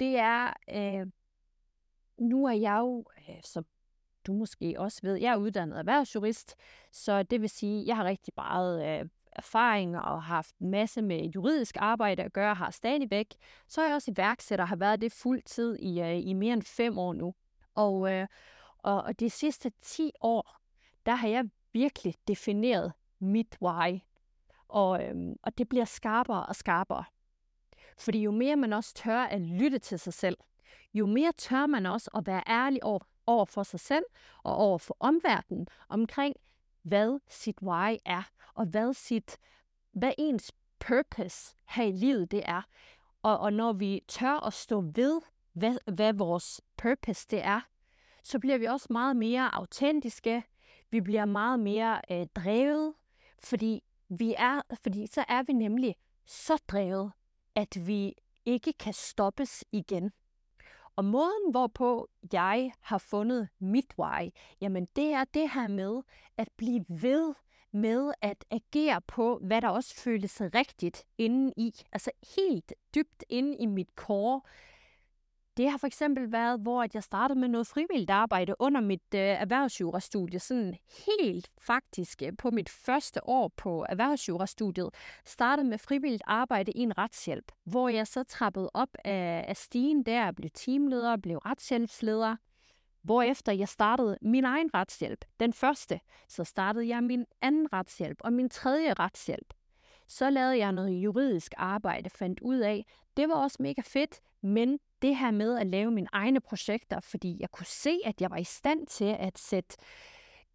det 0.00 0.16
er, 0.16 0.52
øh, 0.74 1.06
nu 2.18 2.46
er 2.46 2.52
jeg 2.52 2.78
jo, 2.78 3.04
øh, 3.28 3.42
som 3.42 3.66
du 4.26 4.32
måske 4.32 4.74
også 4.78 5.00
ved, 5.02 5.14
jeg 5.14 5.32
er 5.32 5.36
uddannet 5.36 5.78
erhvervsjurist, 5.78 6.54
så 6.92 7.22
det 7.22 7.40
vil 7.40 7.50
sige, 7.50 7.86
jeg 7.86 7.96
har 7.96 8.04
rigtig 8.04 8.32
meget 8.36 9.00
øh, 9.00 9.08
erfaring 9.32 9.96
og 9.96 10.22
har 10.22 10.34
haft 10.34 10.56
en 10.58 10.70
masse 10.70 11.02
med 11.02 11.24
juridisk 11.24 11.76
arbejde 11.78 12.22
at 12.22 12.32
gøre, 12.32 12.54
har 12.54 12.70
stadigvæk. 12.70 13.34
Så 13.68 13.80
er 13.80 13.86
jeg 13.86 13.94
også 13.94 14.10
iværksætter, 14.10 14.64
har 14.64 14.76
været 14.76 15.00
det 15.00 15.12
fuld 15.12 15.42
tid 15.42 15.76
i, 15.78 16.00
øh, 16.00 16.26
i 16.26 16.32
mere 16.32 16.52
end 16.52 16.62
fem 16.62 16.98
år 16.98 17.12
nu. 17.12 17.34
Og, 17.74 18.12
øh, 18.12 18.26
og, 18.86 19.02
og 19.02 19.20
de 19.20 19.30
sidste 19.30 19.72
10 19.82 20.10
år, 20.20 20.56
der 21.06 21.14
har 21.14 21.28
jeg 21.28 21.44
virkelig 21.72 22.14
defineret 22.28 22.92
mit 23.18 23.58
why. 23.62 24.00
Og, 24.68 25.04
øhm, 25.04 25.36
og 25.42 25.58
det 25.58 25.68
bliver 25.68 25.84
skarpere 25.84 26.46
og 26.46 26.56
skarpere. 26.56 27.04
Fordi 27.98 28.22
jo 28.22 28.30
mere 28.30 28.56
man 28.56 28.72
også 28.72 28.94
tør 28.94 29.22
at 29.22 29.40
lytte 29.40 29.78
til 29.78 29.98
sig 29.98 30.12
selv, 30.12 30.36
jo 30.94 31.06
mere 31.06 31.32
tør 31.32 31.66
man 31.66 31.86
også 31.86 32.10
at 32.14 32.26
være 32.26 32.42
ærlig 32.48 32.84
over, 32.84 33.00
over 33.26 33.44
for 33.44 33.62
sig 33.62 33.80
selv 33.80 34.04
og 34.42 34.56
over 34.56 34.78
for 34.78 34.96
omverdenen 35.00 35.66
omkring, 35.88 36.36
hvad 36.82 37.20
sit 37.28 37.62
why 37.62 37.96
er, 38.04 38.22
og 38.54 38.66
hvad 38.66 38.94
sit, 38.94 39.38
hvad 39.92 40.12
ens 40.18 40.52
purpose 40.78 41.56
her 41.68 41.84
i 41.84 41.92
livet 41.92 42.30
det 42.30 42.42
er. 42.44 42.62
Og, 43.22 43.38
og 43.38 43.52
når 43.52 43.72
vi 43.72 44.02
tør 44.08 44.46
at 44.46 44.52
stå 44.52 44.80
ved, 44.80 45.20
hvad, 45.52 45.92
hvad 45.92 46.12
vores 46.12 46.60
purpose 46.76 47.26
det 47.30 47.44
er, 47.44 47.60
så 48.26 48.38
bliver 48.38 48.58
vi 48.58 48.64
også 48.64 48.86
meget 48.90 49.16
mere 49.16 49.54
autentiske. 49.54 50.44
Vi 50.90 51.00
bliver 51.00 51.24
meget 51.24 51.60
mere 51.60 52.00
øh, 52.10 52.26
drevet, 52.34 52.94
fordi, 53.38 53.82
vi 54.08 54.34
er, 54.38 54.60
fordi 54.82 55.06
så 55.06 55.24
er 55.28 55.42
vi 55.42 55.52
nemlig 55.52 55.96
så 56.24 56.62
drevet, 56.68 57.12
at 57.54 57.86
vi 57.86 58.14
ikke 58.44 58.72
kan 58.72 58.92
stoppes 58.92 59.64
igen. 59.72 60.12
Og 60.96 61.04
måden, 61.04 61.50
hvorpå 61.50 62.08
jeg 62.32 62.72
har 62.80 62.98
fundet 62.98 63.48
mit 63.58 63.94
why, 63.98 64.30
jamen 64.60 64.88
det 64.96 65.12
er 65.12 65.24
det 65.24 65.50
her 65.50 65.68
med 65.68 66.02
at 66.36 66.48
blive 66.56 66.84
ved 66.88 67.34
med 67.72 68.12
at 68.20 68.44
agere 68.50 69.00
på, 69.00 69.38
hvad 69.42 69.60
der 69.60 69.68
også 69.68 69.94
føles 69.94 70.40
rigtigt 70.40 71.04
inden 71.18 71.52
i. 71.56 71.74
Altså 71.92 72.10
helt 72.36 72.72
dybt 72.94 73.24
inde 73.28 73.56
i 73.56 73.66
mit 73.66 73.96
kår, 73.96 74.48
det 75.56 75.70
har 75.70 75.78
for 75.78 75.86
eksempel 75.86 76.32
været, 76.32 76.60
hvor 76.60 76.86
jeg 76.94 77.02
startede 77.02 77.38
med 77.38 77.48
noget 77.48 77.66
frivilligt 77.66 78.10
arbejde 78.10 78.54
under 78.58 78.80
mit 78.80 79.14
øh, 79.14 79.20
erhvervsjurastudie. 79.20 80.38
Sådan 80.38 80.74
helt 81.06 81.50
faktisk 81.58 82.22
øh, 82.22 82.32
på 82.38 82.50
mit 82.50 82.68
første 82.68 83.28
år 83.28 83.52
på 83.56 83.86
erhvervsjurastudiet, 83.88 84.90
startede 85.24 85.68
med 85.68 85.78
frivilligt 85.78 86.22
arbejde 86.26 86.72
i 86.72 86.80
en 86.80 86.98
retshjælp, 86.98 87.52
hvor 87.64 87.88
jeg 87.88 88.06
så 88.06 88.22
trappede 88.22 88.70
op 88.74 88.88
af, 89.04 89.44
af 89.48 89.56
stigen 89.56 90.02
der, 90.02 90.32
blev 90.32 90.50
teamleder, 90.54 91.16
blev 91.16 91.38
retshjælpsleder. 91.38 92.36
Hvorefter 93.02 93.52
jeg 93.52 93.68
startede 93.68 94.18
min 94.22 94.44
egen 94.44 94.70
retshjælp. 94.74 95.24
Den 95.40 95.52
første, 95.52 96.00
så 96.28 96.44
startede 96.44 96.88
jeg 96.88 97.04
min 97.04 97.24
anden 97.42 97.72
retshjælp 97.72 98.18
og 98.20 98.32
min 98.32 98.50
tredje 98.50 98.94
retshjælp. 98.94 99.54
Så 100.08 100.30
lavede 100.30 100.58
jeg 100.58 100.72
noget 100.72 100.90
juridisk 100.90 101.54
arbejde, 101.56 102.10
fandt 102.10 102.40
ud 102.40 102.58
af, 102.58 102.86
det 103.16 103.28
var 103.28 103.34
også 103.34 103.56
mega 103.60 103.82
fedt, 103.84 104.20
men 104.40 104.78
det 105.02 105.16
her 105.16 105.30
med 105.30 105.58
at 105.58 105.66
lave 105.66 105.90
mine 105.90 106.08
egne 106.12 106.40
projekter, 106.40 107.00
fordi 107.00 107.36
jeg 107.40 107.50
kunne 107.50 107.66
se, 107.66 107.98
at 108.04 108.20
jeg 108.20 108.30
var 108.30 108.36
i 108.36 108.44
stand 108.44 108.86
til 108.86 109.16
at 109.18 109.38
sætte 109.38 109.76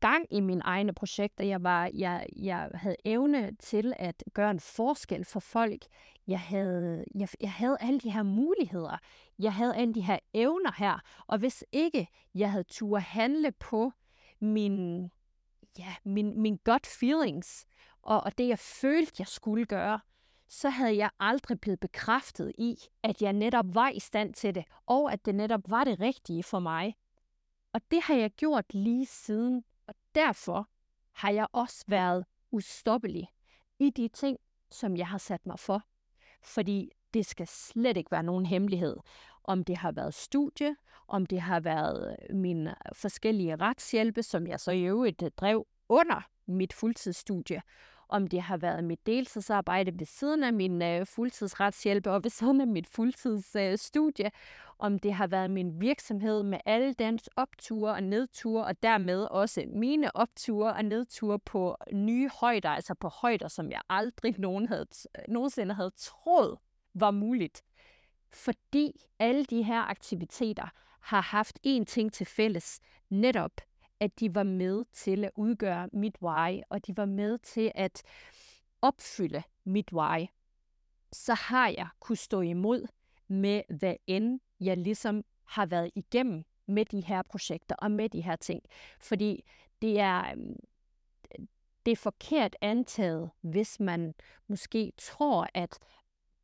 gang 0.02 0.26
i 0.32 0.40
mine 0.40 0.62
egne 0.64 0.94
projekter. 0.94 1.44
Jeg, 1.44 1.64
var, 1.64 1.90
jeg, 1.94 2.26
jeg 2.36 2.70
havde 2.74 2.96
evne 3.06 3.56
til 3.60 3.94
at 3.96 4.24
gøre 4.34 4.52
en 4.52 4.60
forskel 4.60 5.26
for 5.26 5.40
folk. 5.40 5.86
Jeg 6.28 6.40
havde, 6.40 7.06
jeg, 7.16 7.28
jeg 7.42 7.52
havde 7.52 7.78
alle 7.80 8.00
de 8.00 8.12
her 8.12 8.24
muligheder. 8.24 8.98
Jeg 9.40 9.54
havde 9.54 9.76
alle 9.76 9.94
de 9.94 10.02
her 10.02 10.20
evner 10.34 10.72
her. 10.78 11.00
Og 11.28 11.38
hvis 11.38 11.64
ikke 11.72 12.08
jeg 12.36 12.52
havde 12.52 12.64
tur 12.64 12.98
handle 12.98 13.52
på 13.52 13.92
min, 14.40 15.04
ja, 15.80 15.96
min, 16.04 16.42
min 16.42 16.60
gut 16.66 16.88
feelings, 17.00 17.66
og, 18.02 18.24
og 18.24 18.38
det 18.38 18.48
jeg 18.48 18.60
følte, 18.60 19.16
jeg 19.20 19.28
skulle 19.28 19.66
gøre, 19.66 20.00
så 20.54 20.70
havde 20.70 20.98
jeg 20.98 21.10
aldrig 21.20 21.60
blevet 21.60 21.80
bekræftet 21.80 22.52
i, 22.58 22.78
at 23.04 23.22
jeg 23.22 23.34
netop 23.34 23.66
var 23.76 23.90
i 23.90 24.00
stand 24.00 24.34
til 24.34 24.56
det, 24.56 24.64
og 24.86 25.14
at 25.14 25.26
det 25.26 25.36
netop 25.36 25.62
var 25.70 25.84
det 25.84 26.00
rigtige 26.00 26.44
for 26.44 26.60
mig. 26.60 26.96
Og 27.74 27.82
det 27.92 28.02
har 28.04 28.16
jeg 28.16 28.32
gjort 28.32 28.74
lige 28.74 29.06
siden, 29.06 29.64
og 29.88 29.94
derfor 30.16 30.70
har 31.12 31.32
jeg 31.32 31.48
også 31.52 31.86
været 31.88 32.26
ustoppelig 32.52 33.28
i 33.80 33.90
de 33.90 34.08
ting, 34.08 34.38
som 34.72 34.98
jeg 34.98 35.08
har 35.08 35.18
sat 35.18 35.46
mig 35.46 35.60
for. 35.60 35.84
Fordi 36.44 36.92
det 37.14 37.26
skal 37.26 37.48
slet 37.48 37.98
ikke 37.98 38.12
være 38.12 38.24
nogen 38.24 38.46
hemmelighed, 38.46 38.98
om 39.44 39.64
det 39.64 39.78
har 39.78 39.92
været 39.92 40.14
studie, 40.14 40.76
om 41.08 41.26
det 41.26 41.42
har 41.42 41.60
været 41.60 42.18
øh, 42.30 42.36
mine 42.36 42.70
øh, 42.70 42.96
forskellige 42.96 43.56
retshjælpe, 43.56 44.24
som 44.24 44.48
jeg 44.48 44.60
så 44.60 44.72
i 44.72 44.82
øvrigt 44.82 45.22
øh, 45.24 45.32
drev 45.38 45.68
under 45.90 46.28
mit 46.46 46.74
fuldtidsstudie, 46.74 47.62
om 48.12 48.28
det 48.28 48.42
har 48.42 48.58
været 48.58 48.84
mit 48.84 49.06
deltidsarbejde 49.06 50.00
ved 50.00 50.06
siden 50.06 50.44
af 50.44 50.54
min 50.54 50.82
øh, 50.82 51.06
fuldtidsretshjælp 51.06 52.08
og 52.08 52.24
ved 52.24 52.32
siden 52.32 52.62
af 52.62 52.68
mit 52.68 52.88
fuldtidsstudie, 52.88 54.26
øh, 54.26 54.32
om 54.80 55.00
det 55.00 55.14
har 55.14 55.28
været 55.28 55.52
min 55.52 55.82
virksomhed 55.82 56.44
med 56.44 56.60
alle 56.66 56.94
dens 56.94 57.30
opture 57.36 57.92
og 57.92 58.04
nedture, 58.04 58.66
og 58.66 58.84
dermed 58.84 59.24
også 59.32 59.64
mine 59.68 60.16
opture 60.16 60.74
og 60.74 60.86
nedture 60.86 61.40
på 61.40 61.78
nye 61.94 62.30
højder, 62.40 62.70
altså 62.70 62.94
på 62.94 63.08
højder, 63.08 63.48
som 63.48 63.72
jeg 63.72 63.82
aldrig 63.90 64.40
nogen 64.40 64.68
havde, 64.68 64.86
øh, 65.18 65.24
nogensinde 65.28 65.74
havde 65.74 65.92
troet 65.98 66.58
var 66.94 67.12
muligt. 67.12 67.62
Fordi 68.34 68.92
alle 69.20 69.46
de 69.46 69.64
her 69.64 69.82
aktiviteter 69.82 70.68
har 71.02 71.22
haft 71.22 71.60
én 71.68 71.84
ting 71.84 72.14
til 72.14 72.26
fælles, 72.26 72.80
netop 73.10 73.52
at 74.02 74.20
de 74.20 74.36
var 74.36 74.44
med 74.44 74.84
til 74.94 75.26
at 75.26 75.32
udgøre 75.36 75.90
mit 75.94 76.16
why, 76.22 76.62
og 76.70 76.88
de 76.88 76.98
var 76.98 77.06
med 77.06 77.38
til 77.38 77.72
at 77.76 78.04
opfylde 78.82 79.44
mit 79.64 79.94
why, 79.94 80.26
så 81.12 81.34
har 81.34 81.68
jeg 81.68 81.88
kunne 82.00 82.18
stå 82.18 82.42
imod 82.42 82.88
med, 83.28 83.62
hvad 83.70 83.96
end 84.08 84.40
jeg 84.60 84.78
ligesom 84.78 85.24
har 85.44 85.66
været 85.66 85.92
igennem 85.96 86.44
med 86.68 86.86
de 86.86 87.02
her 87.02 87.22
projekter 87.22 87.76
og 87.76 87.92
med 87.92 88.10
de 88.10 88.22
her 88.22 88.36
ting. 88.36 88.62
Fordi 89.00 89.44
det 89.82 90.00
er, 90.00 90.32
øhm, 90.32 90.56
det 91.86 91.92
er 91.92 91.96
forkert 91.96 92.56
antaget, 92.62 93.32
hvis 93.42 93.80
man 93.80 94.14
måske 94.48 94.92
tror, 94.98 95.48
at 95.54 95.80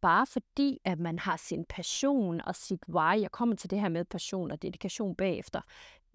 bare 0.01 0.25
fordi, 0.25 0.79
at 0.83 0.99
man 0.99 1.19
har 1.19 1.37
sin 1.37 1.65
passion 1.69 2.41
og 2.41 2.55
sit 2.55 2.83
why, 2.89 3.21
jeg 3.21 3.31
kommer 3.31 3.55
til 3.55 3.69
det 3.69 3.79
her 3.79 3.89
med 3.89 4.05
passion 4.05 4.51
og 4.51 4.61
dedikation 4.61 5.15
bagefter, 5.15 5.61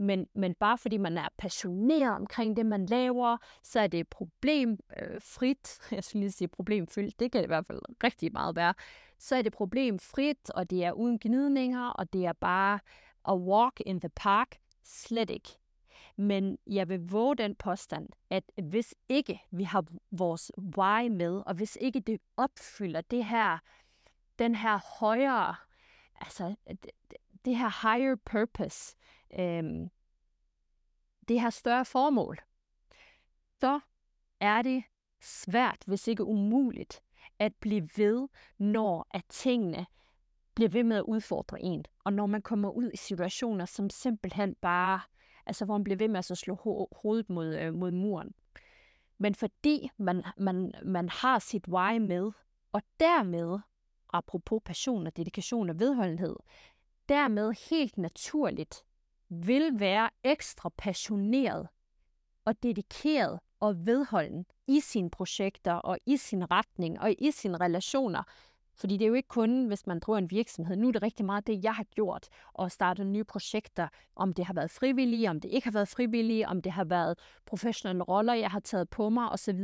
men, 0.03 0.27
men 0.35 0.55
bare 0.55 0.79
fordi 0.79 0.97
man 0.97 1.19
er 1.19 1.29
passioneret 1.39 2.17
omkring 2.17 2.57
det, 2.57 2.67
man 2.67 2.87
laver, 2.87 3.37
så 3.63 3.81
er 3.81 3.87
det 3.87 4.09
problemfrit, 4.09 5.79
øh, 5.87 5.93
jeg 5.97 6.05
skulle 6.05 6.21
lige 6.21 6.33
sige 6.33 6.49
problemfyldt, 6.49 7.21
det 7.21 7.33
kan 7.33 7.39
det 7.39 7.47
i 7.47 7.55
hvert 7.55 7.67
fald 7.67 7.81
rigtig 8.05 8.33
meget 8.33 8.57
være, 8.57 8.75
så 9.19 9.37
er 9.37 9.43
det 9.43 9.53
problemfrit, 9.53 10.51
og 10.51 10.71
det 10.71 10.85
er 10.85 10.93
uden 10.93 11.19
gnidninger, 11.19 11.89
og 11.89 12.13
det 12.13 12.27
er 12.27 12.33
bare 12.33 12.79
a 13.25 13.37
walk 13.37 13.81
in 13.87 14.01
the 14.01 14.11
park, 14.17 14.57
slet 14.85 15.31
ikke. 15.31 15.49
Men 16.17 16.59
jeg 16.67 16.89
vil 16.89 17.01
våge 17.11 17.37
den 17.37 17.55
påstand, 17.55 18.09
at 18.31 18.45
hvis 18.63 18.95
ikke 19.09 19.41
vi 19.51 19.63
har 19.63 19.85
vores 20.11 20.53
why 20.79 21.09
med, 21.09 21.43
og 21.47 21.55
hvis 21.55 21.79
ikke 21.81 22.01
det 22.01 22.21
opfylder 22.37 23.01
det 23.01 23.25
her, 23.25 23.59
den 24.39 24.55
her 24.55 24.99
højere, 24.99 25.55
altså 26.21 26.55
det, 26.69 26.91
det 27.45 27.57
her 27.57 27.93
higher 27.93 28.17
purpose, 28.25 28.97
øhm, 29.39 29.89
det 31.29 31.41
her 31.41 31.51
større 31.51 31.85
formål, 31.85 32.39
så 33.61 33.81
er 34.41 34.63
det 34.63 34.85
svært, 35.21 35.83
hvis 35.87 36.09
ikke 36.09 36.25
umuligt, 36.25 37.03
at 37.39 37.55
blive 37.55 37.89
ved, 37.97 38.29
når 38.59 39.07
at 39.11 39.25
tingene 39.29 39.87
bliver 40.55 40.69
ved 40.69 40.85
med 40.85 40.97
at 40.97 41.03
udfordre 41.03 41.63
en. 41.63 41.85
Og 42.05 42.13
når 42.13 42.27
man 42.27 42.43
kommer 42.43 42.71
ud 42.71 42.91
i 42.95 42.97
situationer, 42.97 43.65
som 43.65 43.91
simpelthen 43.91 44.55
bare, 44.55 45.01
altså 45.47 45.65
hvor 45.65 45.75
man 45.75 45.85
bliver 45.85 45.97
ved 45.97 46.09
med 46.09 46.19
at 46.19 46.25
slå 46.25 46.55
ho- 46.55 46.99
hovedet 47.03 47.31
mod, 47.31 47.59
øh, 47.59 47.75
mod 47.75 47.91
muren. 47.91 48.35
Men 49.19 49.35
fordi 49.35 49.91
man, 49.97 50.25
man, 50.37 50.73
man 50.85 51.09
har 51.09 51.39
sit 51.39 51.69
why 51.69 51.99
med, 51.99 52.33
og 52.73 52.83
dermed, 53.01 53.59
apropos 54.13 54.61
passion 54.65 55.07
og 55.07 55.17
dedikation 55.17 55.71
og 55.71 55.79
vedholdenhed, 55.79 56.37
dermed 57.09 57.53
helt 57.71 57.99
naturligt 57.99 58.85
vil 59.33 59.81
være 59.81 60.11
ekstra 60.25 60.71
passioneret 60.77 61.69
og 62.45 62.63
dedikeret 62.63 63.41
og 63.61 63.87
vedholden 63.87 64.47
i 64.67 64.81
sine 64.81 65.11
projekter 65.11 65.73
og 65.73 65.99
i 66.07 66.17
sin 66.17 66.51
retning 66.51 67.01
og 67.01 67.15
i 67.19 67.31
sine 67.31 67.57
relationer. 67.57 68.23
Fordi 68.75 68.97
det 68.97 69.05
er 69.05 69.09
jo 69.09 69.15
ikke 69.15 69.29
kun, 69.29 69.67
hvis 69.67 69.87
man 69.87 69.99
driver 69.99 70.19
en 70.19 70.31
virksomhed. 70.31 70.77
Nu 70.77 70.89
er 70.89 70.93
det 70.93 71.03
rigtig 71.03 71.27
meget 71.27 71.47
det, 71.47 71.65
jeg 71.65 71.75
har 71.75 71.85
gjort, 71.85 72.29
og 72.53 72.73
startet 72.73 73.07
nye 73.07 73.25
projekter. 73.25 73.89
Om 74.17 74.33
det 74.33 74.45
har 74.45 74.55
været 74.55 74.71
frivillige, 74.71 75.31
om 75.31 75.41
det 75.41 75.49
ikke 75.49 75.67
har 75.67 75.73
været 75.73 75.89
frivillige, 75.89 76.49
om 76.49 76.63
det 76.63 76.73
har 76.73 76.85
været 76.85 77.19
professionelle 77.47 78.03
roller, 78.03 78.35
jeg 78.35 78.51
har 78.51 78.61
taget 78.61 78.91
på 78.91 79.09
mig 79.09 79.29
osv. 79.29 79.61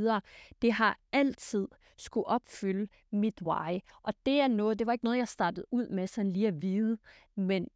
Det 0.62 0.72
har 0.72 0.98
altid 1.12 1.68
skulle 1.96 2.26
opfylde 2.26 2.88
mit 3.10 3.42
why. 3.42 3.78
Og 4.02 4.14
det 4.26 4.40
er 4.40 4.48
noget, 4.48 4.78
det 4.78 4.86
var 4.86 4.92
ikke 4.92 5.04
noget, 5.04 5.18
jeg 5.18 5.28
startede 5.28 5.66
ud 5.70 5.88
med 5.88 6.06
sådan 6.06 6.32
lige 6.32 6.48
at 6.48 6.62
vide, 6.62 6.98
men 7.34 7.68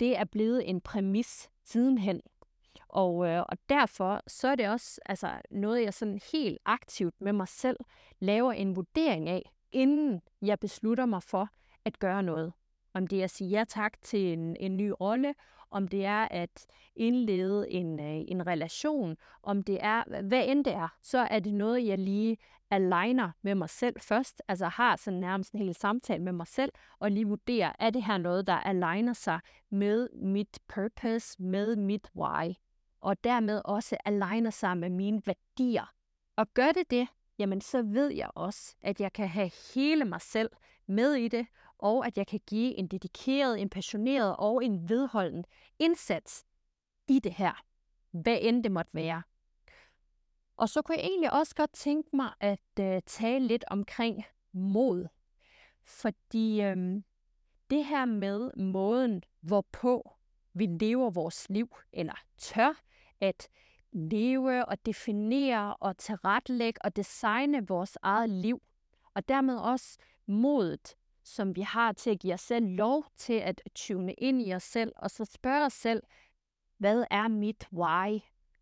det 0.00 0.18
er 0.18 0.24
blevet 0.24 0.70
en 0.70 0.80
præmis 0.80 1.50
sidenhen. 1.64 2.20
Og, 2.88 3.26
øh, 3.28 3.42
og 3.48 3.58
derfor 3.68 4.22
så 4.26 4.48
er 4.48 4.54
det 4.54 4.68
også 4.68 5.00
altså, 5.06 5.30
noget, 5.50 5.82
jeg 5.82 5.94
sådan 5.94 6.20
helt 6.32 6.58
aktivt 6.64 7.14
med 7.20 7.32
mig 7.32 7.48
selv 7.48 7.76
laver 8.18 8.52
en 8.52 8.76
vurdering 8.76 9.28
af, 9.28 9.50
inden 9.72 10.20
jeg 10.42 10.58
beslutter 10.58 11.06
mig 11.06 11.22
for 11.22 11.48
at 11.84 11.98
gøre 11.98 12.22
noget. 12.22 12.52
Om 12.94 13.06
det 13.06 13.20
er 13.20 13.24
at 13.24 13.30
sige 13.30 13.50
ja 13.50 13.64
tak 13.68 14.02
til 14.02 14.32
en, 14.32 14.56
en 14.60 14.76
ny 14.76 14.92
rolle, 15.00 15.34
om 15.70 15.88
det 15.88 16.04
er 16.04 16.28
at 16.30 16.66
indlede 16.96 17.70
en, 17.70 18.00
øh, 18.00 18.24
en 18.28 18.46
relation, 18.46 19.16
om 19.42 19.62
det 19.62 19.78
er, 19.80 20.22
hvad 20.22 20.44
end 20.48 20.64
det 20.64 20.74
er, 20.74 20.88
så 21.02 21.18
er 21.18 21.38
det 21.38 21.54
noget, 21.54 21.86
jeg 21.86 21.98
lige 21.98 22.36
aligner 22.70 23.30
med 23.42 23.54
mig 23.54 23.70
selv 23.70 24.00
først, 24.00 24.42
altså 24.48 24.66
har 24.66 24.96
sådan 24.96 25.20
nærmest 25.20 25.52
en 25.52 25.58
hel 25.58 25.74
samtale 25.74 26.22
med 26.22 26.32
mig 26.32 26.46
selv, 26.46 26.72
og 26.98 27.10
lige 27.10 27.26
vurderer, 27.28 27.72
er 27.78 27.90
det 27.90 28.04
her 28.04 28.18
noget, 28.18 28.46
der 28.46 28.54
aligner 28.54 29.12
sig 29.12 29.40
med 29.70 30.08
mit 30.14 30.58
purpose, 30.68 31.42
med 31.42 31.76
mit 31.76 32.10
why, 32.16 32.54
og 33.00 33.24
dermed 33.24 33.62
også 33.64 33.96
aligner 34.04 34.50
sig 34.50 34.78
med 34.78 34.90
mine 34.90 35.22
værdier. 35.26 35.92
Og 36.36 36.54
gør 36.54 36.72
det 36.72 36.90
det, 36.90 37.08
jamen 37.38 37.60
så 37.60 37.82
ved 37.82 38.08
jeg 38.12 38.30
også, 38.34 38.76
at 38.80 39.00
jeg 39.00 39.12
kan 39.12 39.28
have 39.28 39.50
hele 39.74 40.04
mig 40.04 40.20
selv 40.20 40.50
med 40.86 41.14
i 41.14 41.28
det, 41.28 41.46
og 41.78 42.06
at 42.06 42.18
jeg 42.18 42.26
kan 42.26 42.40
give 42.46 42.74
en 42.78 42.86
dedikeret, 42.86 43.60
en 43.60 43.70
passioneret 43.70 44.36
og 44.36 44.64
en 44.64 44.88
vedholden 44.88 45.44
indsats 45.78 46.44
i 47.08 47.18
det 47.18 47.32
her, 47.32 47.62
hvad 48.10 48.38
end 48.40 48.64
det 48.64 48.72
måtte 48.72 48.94
være. 48.94 49.22
Og 50.58 50.68
så 50.68 50.82
kunne 50.82 50.98
jeg 50.98 51.04
egentlig 51.04 51.32
også 51.32 51.54
godt 51.54 51.72
tænke 51.72 52.16
mig 52.16 52.32
at 52.40 52.60
øh, 52.80 53.02
tale 53.06 53.46
lidt 53.46 53.64
omkring 53.70 54.24
mod. 54.52 55.06
Fordi 55.84 56.62
øh, 56.62 56.76
det 57.70 57.84
her 57.84 58.04
med 58.04 58.50
måden, 58.56 59.22
hvorpå 59.40 60.10
vi 60.54 60.66
lever 60.66 61.10
vores 61.10 61.46
liv, 61.50 61.76
eller 61.92 62.14
tør 62.38 62.82
at 63.20 63.48
leve 63.92 64.66
og 64.66 64.86
definere 64.86 65.76
og 65.76 65.98
tilrettelægge 65.98 66.84
og 66.84 66.96
designe 66.96 67.66
vores 67.66 67.98
eget 68.02 68.30
liv, 68.30 68.62
og 69.14 69.28
dermed 69.28 69.56
også 69.56 69.98
modet, 70.26 70.96
som 71.22 71.56
vi 71.56 71.60
har 71.60 71.92
til 71.92 72.10
at 72.10 72.18
give 72.18 72.34
os 72.34 72.40
selv 72.40 72.66
lov 72.66 73.04
til 73.16 73.32
at 73.32 73.62
tune 73.74 74.12
ind 74.12 74.42
i 74.42 74.54
os 74.54 74.62
selv, 74.62 74.92
og 74.96 75.10
så 75.10 75.24
spørge 75.24 75.66
os 75.66 75.72
selv, 75.72 76.02
hvad 76.78 77.04
er 77.10 77.28
mit 77.28 77.68
why? 77.72 78.20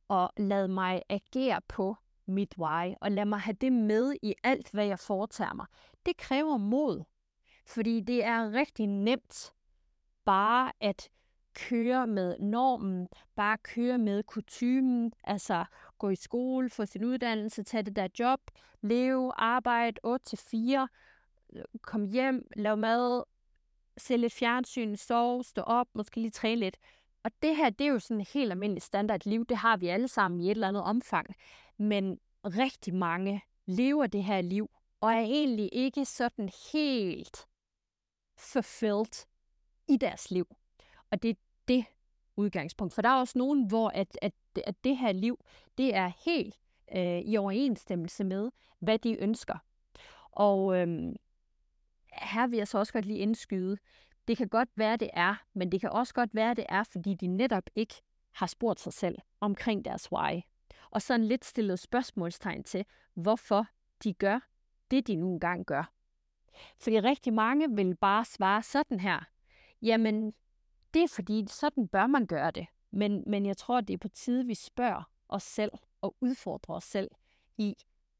Og 0.08 0.30
lad 0.36 0.68
mig 0.68 1.02
agere 1.08 1.60
på 1.68 1.96
mit 2.26 2.54
why, 2.58 2.94
og 3.00 3.12
lad 3.12 3.24
mig 3.24 3.40
have 3.40 3.56
det 3.60 3.72
med 3.72 4.14
i 4.22 4.34
alt, 4.42 4.70
hvad 4.70 4.86
jeg 4.86 4.98
foretager 4.98 5.54
mig. 5.54 5.66
Det 6.06 6.16
kræver 6.16 6.56
mod, 6.56 7.04
fordi 7.66 8.00
det 8.00 8.24
er 8.24 8.52
rigtig 8.52 8.86
nemt 8.86 9.52
bare 10.24 10.72
at 10.80 11.10
køre 11.54 12.06
med 12.06 12.38
normen, 12.38 13.08
bare 13.36 13.58
køre 13.58 13.98
med 13.98 14.22
kutumen, 14.22 15.12
altså 15.24 15.64
gå 15.98 16.08
i 16.08 16.14
skole, 16.14 16.70
få 16.70 16.86
sin 16.86 17.04
uddannelse, 17.04 17.62
tage 17.62 17.82
det 17.82 17.96
der 17.96 18.08
job, 18.18 18.40
leve, 18.82 19.32
arbejde 19.36 20.00
8-4, 20.06 20.86
øh, 21.52 21.62
kom 21.82 22.04
hjem, 22.04 22.48
lave 22.56 22.76
mad, 22.76 23.22
se 23.96 24.16
lidt 24.16 24.32
fjernsyn, 24.32 24.96
sove, 24.96 25.44
stå 25.44 25.62
op, 25.62 25.86
måske 25.94 26.20
lige 26.20 26.30
træne 26.30 26.60
lidt. 26.60 26.76
Og 27.26 27.32
det 27.42 27.56
her, 27.56 27.70
det 27.70 27.86
er 27.86 27.90
jo 27.90 27.98
sådan 27.98 28.20
et 28.20 28.28
helt 28.28 28.50
almindeligt 28.50 28.84
standard 28.84 29.20
liv, 29.24 29.46
det 29.46 29.56
har 29.56 29.76
vi 29.76 29.88
alle 29.88 30.08
sammen 30.08 30.40
i 30.40 30.44
et 30.44 30.50
eller 30.50 30.68
andet 30.68 30.82
omfang. 30.82 31.34
Men 31.78 32.20
rigtig 32.44 32.94
mange 32.94 33.42
lever 33.66 34.06
det 34.06 34.24
her 34.24 34.40
liv, 34.40 34.70
og 35.00 35.12
er 35.12 35.20
egentlig 35.20 35.68
ikke 35.72 36.04
sådan 36.04 36.50
helt 36.72 37.46
fulfilled 38.38 39.26
i 39.88 39.96
deres 39.96 40.30
liv. 40.30 40.46
Og 41.10 41.22
det 41.22 41.30
er 41.30 41.34
det 41.68 41.84
udgangspunkt. 42.36 42.94
For 42.94 43.02
der 43.02 43.08
er 43.08 43.20
også 43.20 43.38
nogen, 43.38 43.68
hvor 43.68 43.88
at, 43.88 44.18
at, 44.22 44.32
at 44.66 44.84
det 44.84 44.96
her 44.96 45.12
liv, 45.12 45.38
det 45.78 45.94
er 45.94 46.10
helt 46.24 46.54
øh, 46.96 47.20
i 47.20 47.36
overensstemmelse 47.36 48.24
med, 48.24 48.50
hvad 48.78 48.98
de 48.98 49.22
ønsker. 49.22 49.58
Og 50.30 50.76
øh, 50.76 51.14
her 52.12 52.46
vil 52.46 52.56
jeg 52.56 52.68
så 52.68 52.78
også 52.78 52.92
godt 52.92 53.06
lige 53.06 53.18
indskyde, 53.18 53.78
det 54.28 54.36
kan 54.36 54.48
godt 54.48 54.68
være, 54.76 54.96
det 54.96 55.10
er, 55.12 55.34
men 55.54 55.72
det 55.72 55.80
kan 55.80 55.90
også 55.90 56.14
godt 56.14 56.34
være, 56.34 56.54
det 56.54 56.66
er, 56.68 56.82
fordi 56.82 57.14
de 57.14 57.26
netop 57.26 57.64
ikke 57.74 57.94
har 58.32 58.46
spurgt 58.46 58.80
sig 58.80 58.92
selv 58.92 59.18
omkring 59.40 59.84
deres 59.84 60.12
why. 60.12 60.40
Og 60.90 61.02
sådan 61.02 61.26
lidt 61.26 61.44
stillet 61.44 61.78
spørgsmålstegn 61.78 62.64
til, 62.64 62.84
hvorfor 63.14 63.66
de 64.04 64.12
gør 64.12 64.40
det, 64.90 65.06
de 65.06 65.16
nu 65.16 65.32
engang 65.32 65.64
gør. 65.64 65.92
Fordi 66.78 67.00
rigtig 67.00 67.32
mange 67.32 67.76
vil 67.76 67.96
bare 67.96 68.24
svare 68.24 68.62
sådan 68.62 69.00
her. 69.00 69.28
Jamen, 69.82 70.32
det 70.94 71.02
er 71.02 71.08
fordi, 71.08 71.44
sådan 71.48 71.88
bør 71.88 72.06
man 72.06 72.26
gøre 72.26 72.50
det. 72.50 72.66
Men, 72.90 73.24
men 73.26 73.46
jeg 73.46 73.56
tror, 73.56 73.80
det 73.80 73.94
er 73.94 73.98
på 73.98 74.08
tide, 74.08 74.46
vi 74.46 74.54
spørger 74.54 75.10
os 75.28 75.42
selv 75.42 75.72
og 76.00 76.16
udfordrer 76.20 76.74
os 76.74 76.84
selv 76.84 77.10
i, 77.58 77.74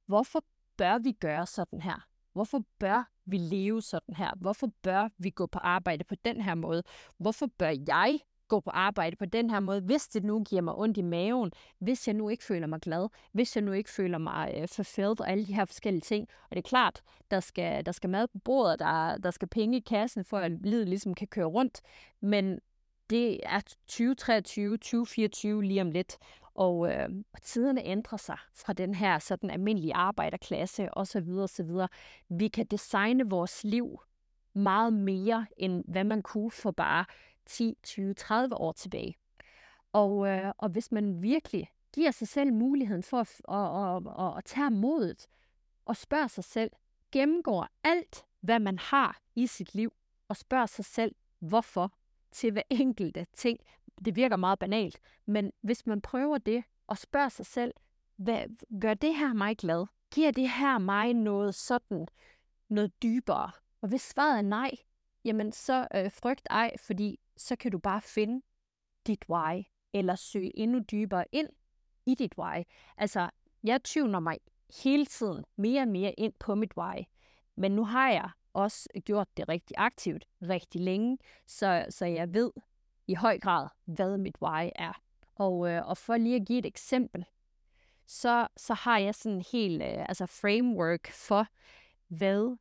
hvorfor 0.06 0.44
bør 0.76 0.98
vi 0.98 1.12
gøre 1.12 1.46
sådan 1.46 1.80
her? 1.80 2.08
Hvorfor 2.36 2.62
bør 2.78 3.10
vi 3.26 3.38
leve 3.38 3.82
sådan 3.82 4.14
her? 4.14 4.30
Hvorfor 4.40 4.70
bør 4.82 5.08
vi 5.18 5.30
gå 5.30 5.46
på 5.46 5.58
arbejde 5.58 6.04
på 6.04 6.14
den 6.24 6.40
her 6.40 6.54
måde? 6.54 6.82
Hvorfor 7.18 7.46
bør 7.58 7.72
jeg 7.88 8.18
gå 8.48 8.60
på 8.60 8.70
arbejde 8.70 9.16
på 9.16 9.24
den 9.24 9.50
her 9.50 9.60
måde, 9.60 9.80
hvis 9.80 10.08
det 10.08 10.24
nu 10.24 10.44
giver 10.44 10.62
mig 10.62 10.74
ondt 10.74 10.96
i 10.96 11.02
maven, 11.02 11.52
hvis 11.78 12.06
jeg 12.06 12.14
nu 12.14 12.28
ikke 12.28 12.44
føler 12.44 12.66
mig 12.66 12.80
glad, 12.80 13.08
hvis 13.32 13.56
jeg 13.56 13.64
nu 13.64 13.72
ikke 13.72 13.90
føler 13.90 14.18
mig 14.18 14.54
øh, 14.56 14.68
fulfilled 14.68 15.20
og 15.20 15.30
alle 15.30 15.46
de 15.46 15.54
her 15.54 15.64
forskellige 15.64 16.00
ting. 16.00 16.28
Og 16.50 16.56
det 16.56 16.58
er 16.58 16.68
klart, 16.68 17.02
der 17.30 17.40
skal, 17.40 17.86
der 17.86 17.92
skal 17.92 18.10
mad 18.10 18.28
på 18.28 18.38
bordet, 18.44 18.78
der, 18.78 19.16
der 19.16 19.30
skal 19.30 19.48
penge 19.48 19.76
i 19.76 19.80
kassen, 19.80 20.24
for 20.24 20.38
at 20.38 20.52
livet 20.52 20.88
ligesom 20.88 21.14
kan 21.14 21.26
køre 21.28 21.46
rundt. 21.46 21.80
Men 22.20 22.58
det 23.10 23.40
er 23.42 23.60
2023, 23.60 24.76
2024 24.76 25.64
lige 25.64 25.80
om 25.80 25.90
lidt, 25.90 26.18
og, 26.56 26.92
øh, 26.92 27.08
og 27.32 27.42
tiderne 27.42 27.84
ændrer 27.84 28.18
sig 28.18 28.38
fra 28.54 28.72
den 28.72 28.94
her 28.94 29.18
sådan 29.18 29.50
almindelige 29.50 29.94
arbejderklasse 29.94 30.88
osv. 30.92 31.28
osv. 31.28 31.70
Vi 32.28 32.48
kan 32.48 32.66
designe 32.66 33.30
vores 33.30 33.64
liv 33.64 34.00
meget 34.52 34.92
mere, 34.92 35.46
end 35.56 35.84
hvad 35.88 36.04
man 36.04 36.22
kunne 36.22 36.50
for 36.50 36.70
bare 36.70 37.04
10, 37.46 37.78
20, 37.82 38.14
30 38.14 38.54
år 38.54 38.72
tilbage. 38.72 39.16
Og, 39.92 40.28
øh, 40.28 40.52
og 40.58 40.68
hvis 40.68 40.92
man 40.92 41.22
virkelig 41.22 41.68
giver 41.94 42.10
sig 42.10 42.28
selv 42.28 42.52
muligheden 42.52 43.02
for 43.02 43.20
at, 43.20 43.40
at, 43.48 43.96
at, 43.96 44.26
at, 44.26 44.38
at 44.38 44.44
tage 44.44 44.70
modet 44.70 45.26
og 45.84 45.96
spørge 45.96 46.28
sig 46.28 46.44
selv, 46.44 46.70
gennemgår 47.12 47.68
alt, 47.84 48.24
hvad 48.40 48.58
man 48.58 48.78
har 48.78 49.18
i 49.34 49.46
sit 49.46 49.74
liv, 49.74 49.92
og 50.28 50.36
spørger 50.36 50.66
sig 50.66 50.84
selv, 50.84 51.14
hvorfor, 51.38 51.92
til 52.32 52.52
hver 52.52 52.62
enkelte 52.70 53.26
ting. 53.34 53.58
Det 54.04 54.16
virker 54.16 54.36
meget 54.36 54.58
banalt, 54.58 55.00
men 55.26 55.52
hvis 55.60 55.86
man 55.86 56.00
prøver 56.00 56.38
det, 56.38 56.64
og 56.86 56.98
spørger 56.98 57.28
sig 57.28 57.46
selv, 57.46 57.74
hvad, 58.16 58.44
gør 58.80 58.94
det 58.94 59.16
her 59.16 59.32
mig 59.32 59.56
glad? 59.56 59.86
Giver 60.14 60.30
det 60.30 60.50
her 60.50 60.78
mig 60.78 61.14
noget 61.14 61.54
sådan, 61.54 62.06
noget 62.68 63.02
dybere? 63.02 63.50
Og 63.80 63.88
hvis 63.88 64.02
svaret 64.02 64.38
er 64.38 64.42
nej, 64.42 64.70
jamen 65.24 65.52
så 65.52 65.88
øh, 65.94 66.12
frygt 66.12 66.46
ej, 66.50 66.72
fordi 66.80 67.20
så 67.36 67.56
kan 67.56 67.70
du 67.72 67.78
bare 67.78 68.00
finde 68.00 68.42
dit 69.06 69.24
why, 69.30 69.62
eller 69.92 70.14
søge 70.14 70.58
endnu 70.58 70.78
dybere 70.78 71.24
ind 71.32 71.48
i 72.06 72.14
dit 72.14 72.38
why. 72.38 72.62
Altså, 72.96 73.30
jeg 73.62 73.84
tyvner 73.84 74.20
mig 74.20 74.38
hele 74.84 75.06
tiden 75.06 75.44
mere 75.56 75.82
og 75.82 75.88
mere 75.88 76.12
ind 76.12 76.32
på 76.38 76.54
mit 76.54 76.76
why. 76.76 77.04
Men 77.56 77.72
nu 77.72 77.84
har 77.84 78.10
jeg 78.10 78.30
også 78.52 78.88
gjort 79.04 79.28
det 79.36 79.48
rigtig 79.48 79.74
aktivt 79.78 80.24
rigtig 80.42 80.80
længe, 80.80 81.18
så, 81.46 81.86
så 81.90 82.06
jeg 82.06 82.34
ved 82.34 82.50
i 83.06 83.14
høj 83.14 83.38
grad, 83.38 83.68
hvad 83.84 84.18
mit 84.18 84.36
why 84.42 84.70
er. 84.74 85.00
Og, 85.34 85.70
øh, 85.70 85.88
og 85.88 85.98
for 85.98 86.16
lige 86.16 86.36
at 86.36 86.46
give 86.46 86.58
et 86.58 86.66
eksempel, 86.66 87.24
så, 88.06 88.48
så 88.56 88.74
har 88.74 88.98
jeg 88.98 89.14
sådan 89.14 89.36
en 89.36 89.44
helt 89.52 89.82
øh, 89.82 90.08
altså 90.08 90.26
framework 90.26 91.10
for, 91.10 91.46
hvad 92.08 92.56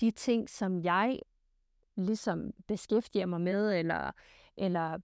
de 0.00 0.10
ting, 0.10 0.50
som 0.50 0.80
jeg 0.80 1.20
ligesom 1.96 2.52
beskæftiger 2.66 3.26
mig 3.26 3.40
med, 3.40 3.78
eller, 3.78 4.10
eller 4.56 4.98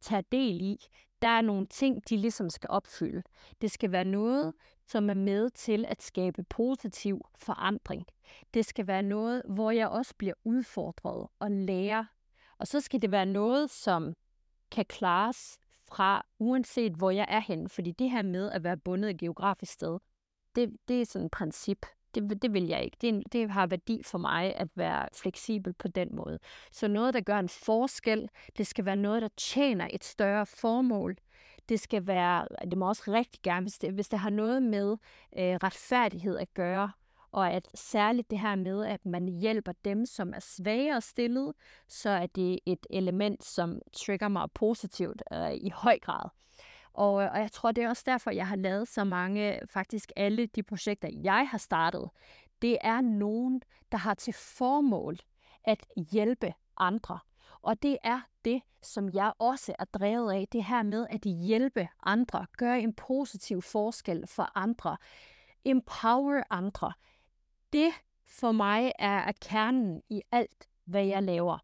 tager 0.00 0.22
del 0.32 0.60
i, 0.60 0.78
der 1.22 1.28
er 1.28 1.40
nogle 1.40 1.66
ting, 1.66 2.08
de 2.08 2.16
ligesom 2.16 2.50
skal 2.50 2.70
opfylde. 2.70 3.22
Det 3.60 3.70
skal 3.70 3.92
være 3.92 4.04
noget, 4.04 4.54
som 4.86 5.10
er 5.10 5.14
med 5.14 5.50
til 5.50 5.84
at 5.88 6.02
skabe 6.02 6.42
positiv 6.42 7.20
forandring. 7.38 8.06
Det 8.54 8.66
skal 8.66 8.86
være 8.86 9.02
noget, 9.02 9.42
hvor 9.48 9.70
jeg 9.70 9.88
også 9.88 10.14
bliver 10.18 10.34
udfordret 10.44 11.28
og 11.38 11.50
lærer. 11.50 12.04
Og 12.58 12.66
så 12.66 12.80
skal 12.80 13.02
det 13.02 13.10
være 13.10 13.26
noget, 13.26 13.70
som 13.70 14.14
kan 14.70 14.84
klares 14.84 15.58
fra 15.88 16.26
uanset 16.38 16.92
hvor 16.92 17.10
jeg 17.10 17.26
er 17.28 17.40
henne. 17.40 17.68
Fordi 17.68 17.92
det 17.92 18.10
her 18.10 18.22
med 18.22 18.50
at 18.50 18.64
være 18.64 18.76
bundet 18.76 19.10
et 19.10 19.18
geografisk 19.18 19.72
sted, 19.72 19.98
det, 20.54 20.76
det 20.88 21.00
er 21.00 21.06
sådan 21.06 21.26
et 21.26 21.30
princip. 21.30 21.86
Det, 22.14 22.42
det 22.42 22.52
vil 22.52 22.66
jeg 22.66 22.84
ikke. 22.84 22.96
Det, 23.00 23.32
det 23.32 23.50
har 23.50 23.66
værdi 23.66 24.02
for 24.02 24.18
mig 24.18 24.54
at 24.54 24.68
være 24.74 25.08
fleksibel 25.14 25.72
på 25.72 25.88
den 25.88 26.16
måde. 26.16 26.38
Så 26.72 26.88
noget, 26.88 27.14
der 27.14 27.20
gør 27.20 27.38
en 27.38 27.48
forskel, 27.48 28.28
det 28.58 28.66
skal 28.66 28.84
være 28.84 28.96
noget, 28.96 29.22
der 29.22 29.28
tjener 29.36 29.88
et 29.92 30.04
større 30.04 30.46
formål. 30.46 31.16
Det 31.68 31.80
skal 31.80 32.06
være, 32.06 32.46
det 32.70 32.78
må 32.78 32.88
også 32.88 33.02
rigtig 33.08 33.40
gerne, 33.42 33.64
hvis 33.64 33.78
det, 33.78 33.92
hvis 33.92 34.08
det 34.08 34.18
har 34.18 34.30
noget 34.30 34.62
med 34.62 34.90
øh, 35.38 35.54
retfærdighed 35.54 36.38
at 36.38 36.54
gøre, 36.54 36.90
og 37.32 37.52
at 37.52 37.68
særligt 37.74 38.30
det 38.30 38.40
her 38.40 38.54
med, 38.54 38.84
at 38.86 39.06
man 39.06 39.28
hjælper 39.28 39.72
dem, 39.84 40.06
som 40.06 40.32
er 40.34 40.40
svagere 40.40 41.00
stillet, 41.00 41.52
så 41.88 42.10
er 42.10 42.26
det 42.26 42.58
et 42.66 42.86
element, 42.90 43.44
som 43.44 43.80
trigger 43.92 44.28
mig 44.28 44.48
positivt 44.54 45.22
øh, 45.32 45.54
i 45.54 45.70
høj 45.74 45.98
grad. 45.98 46.28
Og, 46.92 47.22
øh, 47.22 47.32
og 47.32 47.40
jeg 47.40 47.52
tror, 47.52 47.72
det 47.72 47.84
er 47.84 47.88
også 47.88 48.02
derfor, 48.06 48.30
jeg 48.30 48.48
har 48.48 48.56
lavet 48.56 48.88
så 48.88 49.04
mange, 49.04 49.60
faktisk 49.70 50.12
alle 50.16 50.46
de 50.46 50.62
projekter, 50.62 51.08
jeg 51.22 51.48
har 51.48 51.58
startet, 51.58 52.10
det 52.62 52.78
er 52.80 53.00
nogen, 53.00 53.62
der 53.92 53.98
har 53.98 54.14
til 54.14 54.32
formål 54.32 55.18
at 55.64 55.86
hjælpe 56.12 56.54
andre. 56.76 57.18
Og 57.62 57.82
det 57.82 57.98
er 58.04 58.20
det, 58.44 58.62
som 58.82 59.10
jeg 59.14 59.32
også 59.38 59.74
er 59.78 59.84
drevet 59.84 60.32
af, 60.32 60.48
det 60.52 60.64
her 60.64 60.82
med 60.82 61.06
at 61.10 61.20
hjælpe 61.20 61.88
andre, 62.02 62.46
gøre 62.56 62.80
en 62.80 62.94
positiv 62.94 63.62
forskel 63.62 64.26
for 64.26 64.52
andre, 64.54 64.96
empower 65.64 66.42
andre. 66.50 66.92
Det 67.72 67.92
for 68.26 68.52
mig 68.52 68.92
er 68.98 69.32
kernen 69.40 70.02
i 70.08 70.22
alt, 70.32 70.68
hvad 70.84 71.04
jeg 71.04 71.22
laver. 71.22 71.58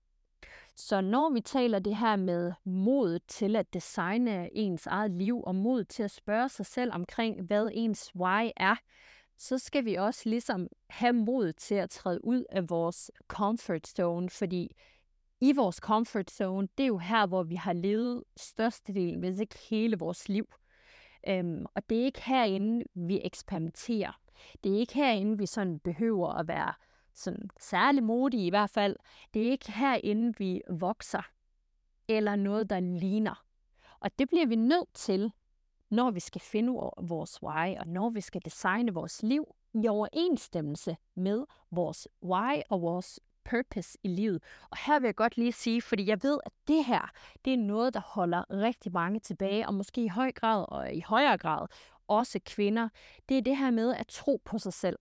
Så 0.76 1.00
når 1.00 1.30
vi 1.30 1.40
taler 1.40 1.78
det 1.78 1.96
her 1.96 2.16
med 2.16 2.52
mod 2.64 3.18
til 3.28 3.56
at 3.56 3.74
designe 3.74 4.56
ens 4.56 4.86
eget 4.86 5.10
liv, 5.10 5.42
og 5.46 5.54
mod 5.54 5.84
til 5.84 6.02
at 6.02 6.10
spørge 6.10 6.48
sig 6.48 6.66
selv 6.66 6.92
omkring, 6.94 7.42
hvad 7.42 7.70
ens 7.72 8.14
why 8.16 8.50
er, 8.56 8.76
så 9.36 9.58
skal 9.58 9.84
vi 9.84 9.94
også 9.94 10.28
ligesom 10.28 10.68
have 10.90 11.12
mod 11.12 11.52
til 11.52 11.74
at 11.74 11.90
træde 11.90 12.24
ud 12.24 12.44
af 12.50 12.70
vores 12.70 13.10
comfort 13.28 13.86
zone, 13.86 14.30
fordi 14.30 14.76
i 15.40 15.52
vores 15.52 15.76
comfort 15.76 16.30
zone, 16.30 16.68
det 16.78 16.84
er 16.84 16.88
jo 16.88 16.98
her, 16.98 17.26
hvor 17.26 17.42
vi 17.42 17.54
har 17.54 17.72
levet 17.72 18.24
størstedelen, 18.36 19.20
hvis 19.20 19.40
ikke 19.40 19.58
hele 19.70 19.98
vores 19.98 20.28
liv. 20.28 20.46
Øhm, 21.28 21.66
og 21.74 21.90
det 21.90 22.00
er 22.00 22.04
ikke 22.04 22.22
herinde, 22.24 22.84
vi 22.94 23.20
eksperimenterer. 23.24 24.20
Det 24.64 24.74
er 24.74 24.78
ikke 24.78 24.94
herinde, 24.94 25.38
vi 25.38 25.46
sådan 25.46 25.78
behøver 25.78 26.28
at 26.28 26.48
være 26.48 26.72
sådan 27.14 27.50
særlig 27.60 28.02
modige 28.02 28.46
i 28.46 28.50
hvert 28.50 28.70
fald. 28.70 28.96
Det 29.34 29.46
er 29.46 29.50
ikke 29.50 29.72
herinde, 29.72 30.38
vi 30.38 30.62
vokser, 30.70 31.22
eller 32.08 32.36
noget, 32.36 32.70
der 32.70 32.80
ligner. 32.80 33.44
Og 34.00 34.18
det 34.18 34.28
bliver 34.28 34.46
vi 34.46 34.56
nødt 34.56 34.94
til, 34.94 35.32
når 35.90 36.10
vi 36.10 36.20
skal 36.20 36.40
finde 36.40 36.72
vores 37.02 37.42
why, 37.42 37.78
og 37.78 37.86
når 37.86 38.10
vi 38.10 38.20
skal 38.20 38.40
designe 38.44 38.94
vores 38.94 39.22
liv 39.22 39.54
i 39.74 39.88
overensstemmelse 39.88 40.96
med 41.14 41.44
vores 41.70 42.08
why 42.22 42.60
og 42.70 42.82
vores 42.82 43.20
purpose 43.44 43.98
i 44.02 44.08
livet. 44.08 44.42
Og 44.70 44.78
her 44.86 45.00
vil 45.00 45.06
jeg 45.06 45.14
godt 45.14 45.36
lige 45.36 45.52
sige, 45.52 45.82
fordi 45.82 46.06
jeg 46.06 46.22
ved, 46.22 46.38
at 46.46 46.52
det 46.68 46.84
her, 46.84 47.10
det 47.44 47.52
er 47.52 47.56
noget, 47.56 47.94
der 47.94 48.00
holder 48.00 48.44
rigtig 48.50 48.92
mange 48.92 49.20
tilbage, 49.20 49.66
og 49.66 49.74
måske 49.74 50.04
i 50.04 50.08
høj 50.08 50.32
grad 50.32 50.64
og 50.68 50.94
i 50.94 51.00
højere 51.00 51.38
grad 51.38 51.66
også 52.08 52.40
kvinder. 52.46 52.88
Det 53.28 53.38
er 53.38 53.42
det 53.42 53.56
her 53.56 53.70
med 53.70 53.94
at 53.94 54.06
tro 54.06 54.40
på 54.44 54.58
sig 54.58 54.72
selv. 54.72 54.98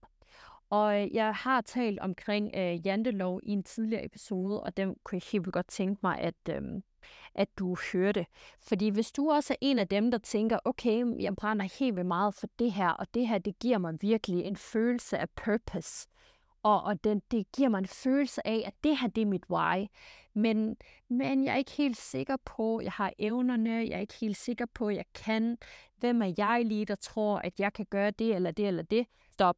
Og 0.70 1.02
øh, 1.02 1.14
jeg 1.14 1.34
har 1.34 1.60
talt 1.60 1.98
omkring 1.98 2.50
øh, 2.56 2.86
jantelov 2.86 3.40
i 3.42 3.50
en 3.50 3.62
tidligere 3.62 4.04
episode, 4.04 4.62
og 4.62 4.76
den 4.76 4.96
kunne 5.04 5.16
jeg 5.16 5.30
helt 5.32 5.52
godt 5.52 5.68
tænke 5.68 6.00
mig, 6.02 6.18
at, 6.18 6.34
øh, 6.50 6.62
at 7.34 7.48
du 7.58 7.76
hørte. 7.92 8.26
Fordi 8.60 8.88
hvis 8.88 9.12
du 9.12 9.30
også 9.30 9.52
er 9.52 9.56
en 9.60 9.78
af 9.78 9.88
dem, 9.88 10.10
der 10.10 10.18
tænker, 10.18 10.58
okay, 10.64 11.22
jeg 11.22 11.36
brænder 11.36 11.68
helt 11.78 11.96
vildt 11.96 12.06
meget 12.06 12.34
for 12.34 12.46
det 12.58 12.72
her, 12.72 12.88
og 12.88 13.06
det 13.14 13.28
her, 13.28 13.38
det 13.38 13.58
giver 13.58 13.78
mig 13.78 13.94
virkelig 14.00 14.44
en 14.44 14.56
følelse 14.56 15.18
af 15.18 15.30
purpose, 15.30 16.08
og, 16.64 16.82
og 16.82 17.04
den, 17.04 17.22
det 17.30 17.52
giver 17.52 17.68
mig 17.68 17.78
en 17.78 17.86
følelse 17.86 18.46
af, 18.46 18.62
at 18.66 18.74
det 18.84 18.98
her, 18.98 19.08
det 19.08 19.22
er 19.22 19.26
mit 19.26 19.44
why. 19.50 19.86
Men, 20.34 20.76
men 21.08 21.44
jeg 21.44 21.52
er 21.52 21.56
ikke 21.56 21.70
helt 21.70 21.96
sikker 21.96 22.36
på, 22.44 22.80
jeg 22.80 22.92
har 22.92 23.12
evnerne, 23.18 23.70
jeg 23.70 23.90
er 23.90 24.00
ikke 24.00 24.14
helt 24.20 24.36
sikker 24.36 24.66
på, 24.74 24.90
jeg 24.90 25.04
kan. 25.14 25.58
Hvem 26.04 26.22
er 26.22 26.32
jeg 26.38 26.64
lige, 26.64 26.84
der 26.84 26.94
tror, 26.94 27.38
at 27.38 27.60
jeg 27.60 27.72
kan 27.72 27.86
gøre 27.90 28.10
det 28.10 28.34
eller 28.34 28.50
det 28.50 28.68
eller 28.68 28.82
det? 28.82 29.06
Stop. 29.30 29.56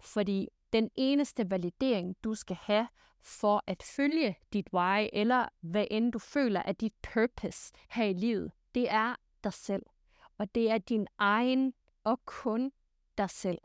Fordi 0.00 0.48
den 0.72 0.90
eneste 0.94 1.50
validering, 1.50 2.16
du 2.24 2.34
skal 2.34 2.56
have 2.60 2.88
for 3.20 3.62
at 3.66 3.82
følge 3.82 4.36
dit 4.52 4.66
why, 4.72 5.08
eller 5.12 5.48
hvad 5.60 5.86
end 5.90 6.12
du 6.12 6.18
føler 6.18 6.62
er 6.64 6.72
dit 6.72 6.92
purpose 7.12 7.72
her 7.90 8.04
i 8.04 8.12
livet, 8.12 8.52
det 8.74 8.90
er 8.90 9.14
dig 9.44 9.52
selv. 9.52 9.82
Og 10.38 10.54
det 10.54 10.70
er 10.70 10.78
din 10.78 11.06
egen 11.18 11.74
og 12.04 12.24
kun 12.24 12.72
dig 13.18 13.30
selv. 13.30 13.58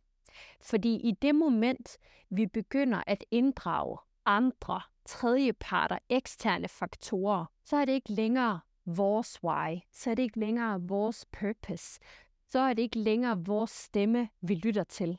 Fordi 0.61 0.95
i 0.95 1.11
det 1.21 1.35
moment, 1.35 1.97
vi 2.29 2.47
begynder 2.47 3.03
at 3.07 3.23
inddrage 3.31 3.97
andre, 4.25 4.81
tredjeparter, 5.05 5.97
eksterne 6.09 6.67
faktorer, 6.67 7.45
så 7.63 7.77
er 7.77 7.85
det 7.85 7.93
ikke 7.93 8.11
længere 8.11 8.59
vores 8.85 9.43
why, 9.43 9.79
så 9.91 10.09
er 10.09 10.15
det 10.15 10.23
ikke 10.23 10.39
længere 10.39 10.81
vores 10.81 11.25
purpose, 11.31 11.99
så 12.47 12.59
er 12.59 12.73
det 12.73 12.81
ikke 12.81 12.99
længere 12.99 13.45
vores 13.45 13.71
stemme, 13.71 14.29
vi 14.41 14.55
lytter 14.55 14.83
til. 14.83 15.17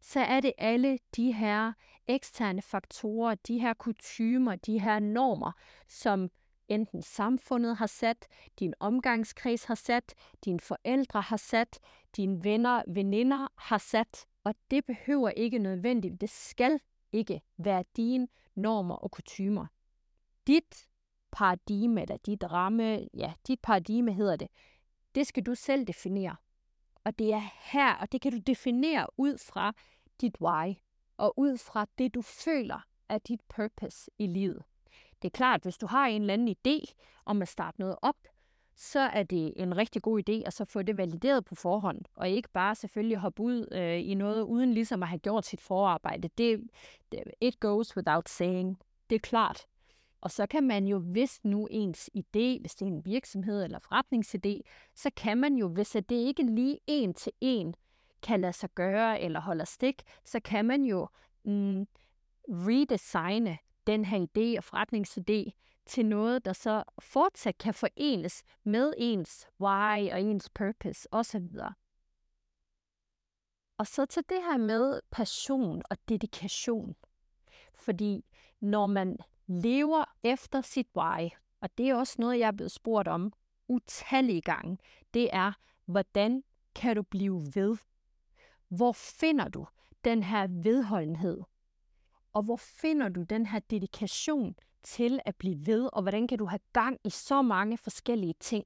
Så 0.00 0.20
er 0.20 0.40
det 0.40 0.52
alle 0.58 0.98
de 1.16 1.32
her 1.32 1.72
eksterne 2.06 2.62
faktorer, 2.62 3.34
de 3.34 3.58
her 3.58 3.74
kutymer, 3.74 4.56
de 4.56 4.80
her 4.80 4.98
normer, 4.98 5.52
som 5.88 6.30
enten 6.68 7.02
samfundet 7.02 7.76
har 7.76 7.86
sat, 7.86 8.26
din 8.58 8.74
omgangskreds 8.80 9.64
har 9.64 9.74
sat, 9.74 10.14
dine 10.44 10.60
forældre 10.60 11.20
har 11.20 11.36
sat, 11.36 11.78
dine 12.16 12.44
venner, 12.44 12.82
veninder 12.88 13.48
har 13.56 13.78
sat, 13.78 14.26
og 14.44 14.54
det 14.70 14.84
behøver 14.84 15.28
ikke 15.28 15.58
nødvendigt, 15.58 16.20
det 16.20 16.30
skal 16.30 16.80
ikke 17.12 17.40
være 17.58 17.84
dine 17.96 18.28
normer 18.54 18.94
og 18.94 19.10
kutymer. 19.10 19.66
Dit 20.46 20.89
paradigme, 21.32 22.02
eller 22.02 22.16
dit 22.16 22.44
ramme, 22.52 23.08
ja, 23.14 23.32
dit 23.46 23.60
paradigme 23.60 24.12
hedder 24.12 24.36
det, 24.36 24.48
det 25.14 25.26
skal 25.26 25.42
du 25.42 25.54
selv 25.54 25.86
definere. 25.86 26.36
Og 27.04 27.18
det 27.18 27.32
er 27.32 27.42
her, 27.72 27.94
og 27.94 28.12
det 28.12 28.20
kan 28.20 28.32
du 28.32 28.38
definere 28.38 29.06
ud 29.16 29.38
fra 29.38 29.72
dit 30.20 30.36
why, 30.40 30.74
og 31.16 31.38
ud 31.38 31.58
fra 31.58 31.86
det, 31.98 32.14
du 32.14 32.22
føler 32.22 32.86
er 33.08 33.18
dit 33.18 33.40
purpose 33.48 34.10
i 34.18 34.26
livet. 34.26 34.62
Det 35.22 35.28
er 35.28 35.36
klart, 35.36 35.62
hvis 35.62 35.78
du 35.78 35.86
har 35.86 36.06
en 36.06 36.20
eller 36.20 36.34
anden 36.34 36.56
idé 36.58 36.94
om 37.24 37.42
at 37.42 37.48
starte 37.48 37.80
noget 37.80 37.96
op, 38.02 38.16
så 38.76 39.00
er 39.00 39.22
det 39.22 39.52
en 39.56 39.76
rigtig 39.76 40.02
god 40.02 40.22
idé 40.28 40.32
at 40.46 40.52
så 40.52 40.64
få 40.64 40.82
det 40.82 40.96
valideret 40.96 41.44
på 41.44 41.54
forhånd, 41.54 42.00
og 42.14 42.28
ikke 42.28 42.48
bare 42.52 42.74
selvfølgelig 42.74 43.18
hoppe 43.18 43.42
ud 43.42 43.66
øh, 43.72 44.10
i 44.10 44.14
noget, 44.14 44.42
uden 44.42 44.74
ligesom 44.74 45.02
at 45.02 45.08
have 45.08 45.18
gjort 45.18 45.46
sit 45.46 45.60
forarbejde. 45.60 46.28
Det, 46.38 46.60
det, 47.12 47.22
it 47.40 47.60
goes 47.60 47.96
without 47.96 48.28
saying. 48.28 48.78
Det 49.10 49.16
er 49.16 49.20
klart. 49.20 49.66
Og 50.20 50.30
så 50.30 50.46
kan 50.46 50.64
man 50.64 50.86
jo, 50.86 50.98
hvis 50.98 51.44
nu 51.44 51.68
ens 51.70 52.10
idé, 52.16 52.60
hvis 52.60 52.74
det 52.74 52.82
er 52.82 52.90
en 52.90 53.04
virksomhed 53.04 53.64
eller 53.64 53.78
forretningsidé, 53.78 54.60
så 54.94 55.10
kan 55.16 55.38
man 55.38 55.54
jo, 55.54 55.68
hvis 55.68 55.90
det 55.90 56.12
ikke 56.12 56.42
lige 56.42 56.78
en 56.86 57.14
til 57.14 57.32
en 57.40 57.74
kan 58.22 58.40
lade 58.40 58.52
sig 58.52 58.70
gøre 58.74 59.20
eller 59.20 59.40
holder 59.40 59.64
stik, 59.64 60.02
så 60.24 60.40
kan 60.40 60.64
man 60.64 60.82
jo 60.82 61.08
mm, 61.44 61.86
redesigne 62.48 63.58
den 63.86 64.04
her 64.04 64.18
idé 64.18 64.58
og 64.58 64.64
forretningsidé 64.64 65.50
til 65.86 66.06
noget, 66.06 66.44
der 66.44 66.52
så 66.52 66.84
fortsat 66.98 67.58
kan 67.58 67.74
forenes 67.74 68.42
med 68.64 68.92
ens 68.98 69.46
why 69.60 70.12
og 70.12 70.22
ens 70.22 70.50
purpose 70.50 71.08
osv. 71.12 71.46
Og 73.78 73.86
så 73.86 74.06
til 74.06 74.22
det 74.28 74.38
her 74.42 74.56
med 74.56 75.00
passion 75.10 75.82
og 75.90 75.96
dedikation. 76.08 76.96
Fordi 77.74 78.24
når 78.60 78.86
man 78.86 79.16
lever 79.50 80.04
efter 80.22 80.60
sit 80.60 80.86
why, 80.96 81.28
og 81.60 81.78
det 81.78 81.88
er 81.88 81.94
også 81.94 82.16
noget, 82.18 82.38
jeg 82.38 82.46
er 82.46 82.52
blevet 82.52 82.72
spurgt 82.72 83.08
om 83.08 83.32
utallige 83.68 84.40
gange, 84.40 84.78
det 85.14 85.28
er, 85.32 85.52
hvordan 85.84 86.42
kan 86.74 86.96
du 86.96 87.02
blive 87.02 87.42
ved? 87.54 87.76
Hvor 88.68 88.92
finder 88.92 89.48
du 89.48 89.66
den 90.04 90.22
her 90.22 90.46
vedholdenhed? 90.62 91.40
Og 92.32 92.42
hvor 92.42 92.56
finder 92.56 93.08
du 93.08 93.22
den 93.22 93.46
her 93.46 93.58
dedikation 93.58 94.54
til 94.82 95.20
at 95.24 95.36
blive 95.36 95.66
ved, 95.66 95.88
og 95.92 96.02
hvordan 96.02 96.26
kan 96.26 96.38
du 96.38 96.44
have 96.44 96.60
gang 96.72 96.98
i 97.04 97.10
så 97.10 97.42
mange 97.42 97.78
forskellige 97.78 98.34
ting? 98.40 98.64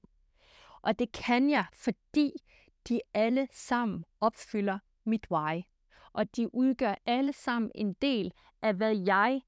Og 0.83 0.99
det 0.99 1.13
kan 1.13 1.51
jeg, 1.51 1.65
fordi 1.73 2.33
de 2.89 3.01
alle 3.15 3.49
sammen 3.53 4.05
opfylder 4.21 4.79
mit 5.05 5.27
why. 5.31 5.63
Og 6.13 6.37
de 6.37 6.55
udgør 6.55 6.95
alle 7.07 7.33
sammen 7.33 7.71
en 7.75 7.93
del 7.93 8.33
af, 8.63 8.75
hvad 8.75 8.97
jeg 8.97 9.43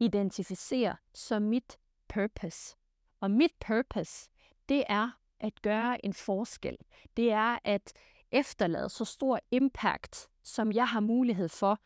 identificerer 0.00 0.94
som 1.14 1.42
mit 1.42 1.78
purpose. 2.08 2.76
Og 3.20 3.30
mit 3.30 3.52
purpose, 3.66 4.30
det 4.68 4.84
er 4.88 5.10
at 5.40 5.62
gøre 5.62 6.04
en 6.04 6.14
forskel. 6.14 6.76
Det 7.16 7.32
er 7.32 7.58
at 7.64 7.92
efterlade 8.30 8.88
så 8.88 9.04
stor 9.04 9.40
impact, 9.50 10.28
som 10.42 10.72
jeg 10.72 10.88
har 10.88 11.00
mulighed 11.00 11.48
for 11.48 11.78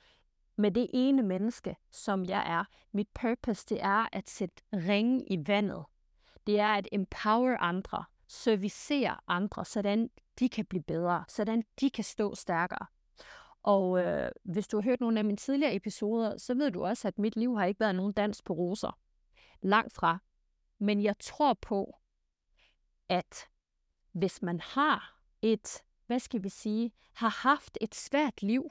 med 0.57 0.71
det 0.71 0.87
ene 0.95 1.23
menneske, 1.23 1.77
som 1.91 2.25
jeg 2.25 2.53
er. 2.59 2.65
Mit 2.93 3.09
purpose, 3.15 3.67
det 3.69 3.83
er 3.83 4.09
at 4.13 4.31
sætte 4.31 4.63
ringe 4.73 5.25
i 5.33 5.49
vandet. 5.49 5.85
Det 6.47 6.61
er 6.61 6.69
at 6.69 6.89
empower 6.93 7.57
andre, 7.57 8.05
servicere 8.29 9.17
andre, 9.27 9.65
sådan 9.65 10.11
de 10.39 10.49
kan 10.49 10.67
blive 10.67 10.83
bedre, 10.83 11.25
sådan 11.29 11.65
de 11.81 11.91
kan 11.91 12.05
stå 12.05 12.35
stærkere. 12.35 12.87
Og 13.69 14.01
øh, 14.01 14.31
hvis 14.43 14.69
du 14.69 14.77
har 14.77 14.83
hørt 14.83 15.01
nogle 15.01 15.19
af 15.19 15.25
mine 15.25 15.37
tidligere 15.37 15.75
episoder, 15.75 16.39
så 16.39 16.55
ved 16.55 16.71
du 16.71 16.85
også, 16.85 17.09
at 17.09 17.19
mit 17.19 17.37
liv 17.37 17.57
har 17.57 17.65
ikke 17.65 17.81
været 17.81 17.95
nogen 17.95 18.13
dans 18.13 18.43
på 18.43 18.53
roser. 18.53 18.99
Langt 19.61 19.93
fra. 19.93 20.19
Men 20.79 21.03
jeg 21.03 21.15
tror 21.21 21.55
på, 21.55 21.97
at 23.09 23.49
hvis 24.13 24.43
man 24.43 24.61
har 24.61 25.21
et, 25.43 25.83
hvad 26.07 26.19
skal 26.19 26.43
vi 26.43 26.49
sige, 26.49 26.93
har 27.13 27.29
haft 27.29 27.79
et 27.81 27.95
svært 27.95 28.43
liv, 28.43 28.71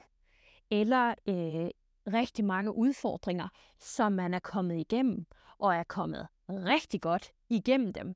eller 0.70 1.08
øh, 1.08 1.70
rigtig 2.14 2.44
mange 2.44 2.74
udfordringer, 2.74 3.48
som 3.78 4.12
man 4.12 4.34
er 4.34 4.38
kommet 4.38 4.78
igennem, 4.78 5.26
og 5.58 5.74
er 5.74 5.84
kommet 5.84 6.26
rigtig 6.48 7.00
godt 7.00 7.32
igennem 7.48 7.92
dem, 7.92 8.14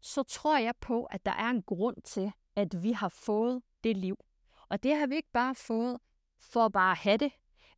så 0.00 0.22
tror 0.22 0.58
jeg 0.58 0.74
på, 0.80 1.04
at 1.04 1.26
der 1.26 1.32
er 1.32 1.50
en 1.50 1.62
grund 1.62 1.96
til, 2.02 2.32
at 2.56 2.82
vi 2.82 2.92
har 2.92 3.08
fået 3.08 3.62
det 3.84 3.96
liv. 3.96 4.16
Og 4.74 4.82
det 4.82 4.96
har 4.96 5.06
vi 5.06 5.16
ikke 5.16 5.32
bare 5.32 5.54
fået 5.54 5.98
for 6.40 6.64
at 6.64 6.72
bare 6.72 6.94
have 6.94 7.16
det. 7.16 7.32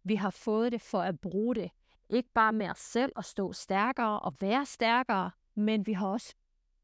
Vi 0.04 0.14
har 0.14 0.30
fået 0.30 0.72
det 0.72 0.80
for 0.80 1.02
at 1.02 1.20
bruge 1.20 1.54
det. 1.54 1.70
Ikke 2.09 2.28
bare 2.35 2.52
med 2.52 2.70
os 2.70 2.78
selv 2.78 3.12
at 3.16 3.24
stå 3.24 3.52
stærkere 3.52 4.20
og 4.20 4.35
være 4.40 4.66
stærkere, 4.66 5.30
men 5.54 5.87
vi 5.87 5.92
har 5.92 6.06
også 6.06 6.35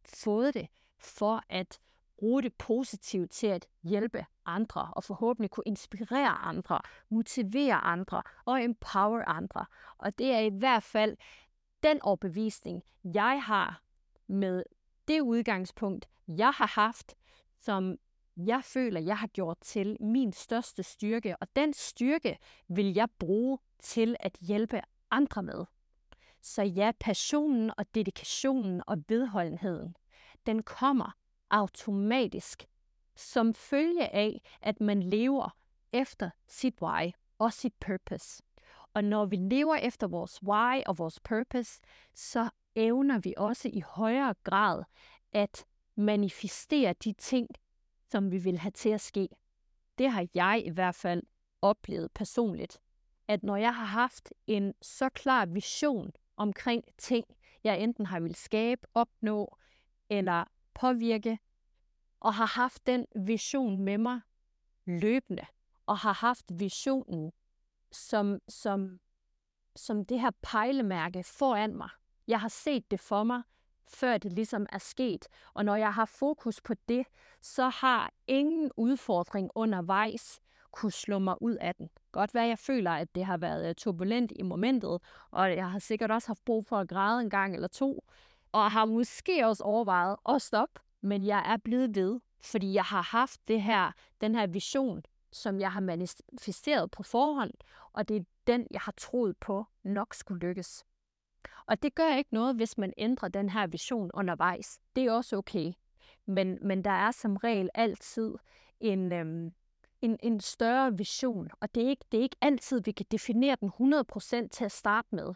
fået 0.05 0.55
det 0.55 0.69
for 0.99 1.43
at 1.49 1.79
bruge 2.19 2.43
det 2.43 2.55
positivt 2.55 3.31
til 3.31 3.47
at 3.47 3.67
hjælpe 3.83 4.27
andre, 4.47 4.93
og 4.97 5.05
forhåbentlig 5.05 5.51
kunne 5.51 5.65
inspirere 5.67 6.29
andre, 6.29 6.81
motivere 7.09 7.75
andre 7.75 8.23
og 8.45 8.65
empower 8.65 9.25
andre. 9.25 9.67
Og 9.99 10.19
det 10.19 10.33
er 10.33 10.41
i 10.41 10.51
hvert 10.59 10.83
fald 10.83 11.17
den 11.83 12.03
overbevisning, 12.03 12.83
jeg 13.05 13.43
har 13.43 13.83
med 14.27 14.63
det 15.09 15.21
udgangspunkt, 15.21 16.09
jeg 16.29 16.51
har 16.51 16.73
haft, 16.75 17.15
som 17.61 17.99
jeg 18.37 18.65
føler, 18.65 19.01
jeg 19.01 19.19
har 19.19 19.27
gjort 19.27 19.59
til 19.61 19.97
min 20.01 20.33
største 20.33 20.83
styrke, 20.83 21.37
og 21.41 21.47
den 21.57 21.73
styrke 21.73 22.39
vil 22.69 22.95
jeg 22.95 23.09
bruge 23.19 23.59
til 23.83 24.17
at 24.21 24.39
hjælpe 24.41 24.81
andre 25.11 25.43
med. 25.43 25.65
Så 26.41 26.63
ja, 26.63 26.93
passionen 27.01 27.71
og 27.77 27.95
dedikationen 27.95 28.83
og 28.87 28.99
vedholdenheden, 29.09 29.97
den 30.47 30.63
kommer 30.63 31.13
automatisk 31.51 32.67
som 33.17 33.55
følge 33.55 34.15
af, 34.15 34.43
at 34.63 34.81
man 34.81 35.03
lever 35.03 35.57
efter 35.93 36.31
sit 36.47 36.83
why 36.83 37.11
og 37.39 37.53
sit 37.53 37.75
purpose. 37.81 38.43
Og 38.95 39.05
når 39.05 39.25
vi 39.25 39.37
lever 39.37 39.77
efter 39.77 40.07
vores 40.07 40.43
why 40.43 40.83
og 40.87 40.99
vores 40.99 41.21
purpose, 41.21 41.81
så 42.15 42.51
evner 42.75 43.19
vi 43.19 43.35
også 43.37 43.71
i 43.73 43.81
højere 43.87 44.35
grad 44.45 44.85
at 45.33 45.65
manifestere 45.97 46.93
de 47.05 47.13
ting, 47.13 47.49
som 48.13 48.31
vi 48.31 48.39
vil 48.39 48.59
have 48.59 48.71
til 48.71 48.89
at 48.89 49.01
ske. 49.01 49.29
Det 49.99 50.11
har 50.11 50.27
jeg 50.35 50.63
i 50.67 50.71
hvert 50.71 50.95
fald 50.95 51.23
oplevet 51.63 52.13
personligt, 52.13 52.81
at 53.29 53.43
når 53.43 53.57
jeg 53.57 53.75
har 53.75 53.85
haft 53.85 54.33
en 54.47 54.75
så 54.83 55.09
klar 55.09 55.47
vision 55.47 56.13
omkring 56.37 56.85
ting, 56.99 57.25
jeg 57.65 57.81
enten 57.81 58.07
har 58.07 58.21
vil 58.21 58.35
skabe, 58.35 58.87
opnå 58.95 59.57
eller 60.09 60.45
påvirke, 60.75 61.39
og 62.21 62.35
har 62.35 62.47
haft 62.47 62.87
den 62.87 63.07
vision 63.17 63.83
med 63.85 63.99
mig 63.99 64.21
løbende, 64.87 65.47
og 65.87 65.99
har 65.99 66.13
haft 66.13 66.45
visionen 66.49 67.33
som, 67.93 68.39
som, 68.49 69.01
som 69.77 70.05
det 70.05 70.21
her 70.21 70.31
pejlemærke 70.43 71.25
foran 71.25 71.77
mig. 71.77 71.91
Jeg 72.27 72.41
har 72.41 72.49
set 72.49 72.91
det 72.91 73.01
for 73.01 73.25
mig, 73.25 73.43
før 73.89 74.19
det 74.19 74.33
ligesom 74.33 74.67
er 74.73 74.79
sket. 74.79 75.27
Og 75.55 75.65
når 75.65 75.77
jeg 75.77 75.95
har 75.95 76.05
fokus 76.05 76.61
på 76.61 76.75
det, 76.89 77.07
så 77.41 77.69
har 77.69 78.13
ingen 78.27 78.71
udfordring 78.77 79.51
undervejs 79.55 80.41
kunne 80.73 80.93
slå 80.93 81.19
mig 81.19 81.43
ud 81.43 81.55
af 81.55 81.75
den. 81.75 81.91
Godt 82.13 82.35
være, 82.35 82.47
jeg 82.47 82.59
føler, 82.59 82.91
at 82.91 83.15
det 83.15 83.25
har 83.25 83.37
været 83.37 83.69
øh, 83.69 83.75
turbulent 83.75 84.33
i 84.37 84.43
momentet, 84.43 84.99
og 85.31 85.57
jeg 85.57 85.71
har 85.71 85.79
sikkert 85.79 86.11
også 86.11 86.29
haft 86.29 86.45
brug 86.45 86.67
for 86.67 86.79
at 86.79 86.89
græde 86.89 87.21
en 87.21 87.31
gang 87.31 87.55
eller 87.55 87.69
to, 87.69 88.05
og 88.53 88.71
har 88.71 88.85
måske 88.85 89.47
også 89.47 89.65
overvejet 89.65 90.17
at 90.29 90.43
stoppe, 90.43 90.81
men 91.01 91.27
jeg 91.27 91.53
er 91.53 91.57
blevet 91.57 91.95
ved, 91.95 92.21
fordi 92.43 92.75
jeg 92.75 92.85
har 92.85 93.03
haft 93.03 93.49
det 93.49 93.63
her, 93.63 93.93
den 94.21 94.35
her 94.35 94.47
vision, 94.47 95.03
som 95.33 95.61
jeg 95.61 95.73
har 95.73 95.81
manifesteret 95.81 96.91
på 96.91 97.03
forhånd, 97.03 97.53
og 97.93 98.09
det 98.09 98.17
er 98.17 98.25
den, 98.47 98.67
jeg 98.71 98.81
har 98.81 98.93
troet 98.97 99.37
på 99.37 99.67
nok 99.83 100.15
skulle 100.15 100.47
lykkes. 100.49 100.85
Og 101.67 101.83
det 101.83 101.95
gør 101.95 102.17
ikke 102.17 102.35
noget, 102.35 102.57
hvis 102.57 102.79
man 102.79 102.93
ændrer 102.99 103.29
den 103.29 103.49
her 103.49 103.67
vision 103.67 104.11
undervejs. 104.15 104.79
Det 104.97 105.05
er 105.05 105.13
også 105.13 105.37
okay. 105.37 105.73
Men, 106.27 106.59
men 106.63 106.85
der 106.85 106.91
er 106.91 107.11
som 107.11 107.37
regel 107.37 107.71
altid 107.75 108.35
en, 108.81 109.13
øhm, 109.13 109.53
en, 110.03 110.19
en 110.23 110.41
større 110.41 110.97
vision, 110.97 111.51
og 111.61 111.75
det 111.75 111.83
er, 111.85 111.89
ikke, 111.89 112.05
det 112.13 112.19
er 112.19 112.23
ikke 112.23 112.37
altid, 112.41 112.83
vi 112.85 112.93
kan 112.93 113.07
definere 113.11 113.57
den 113.61 113.95
100% 114.45 114.49
til 114.49 114.65
at 114.65 114.73
starte 114.73 115.09
med. 115.11 115.35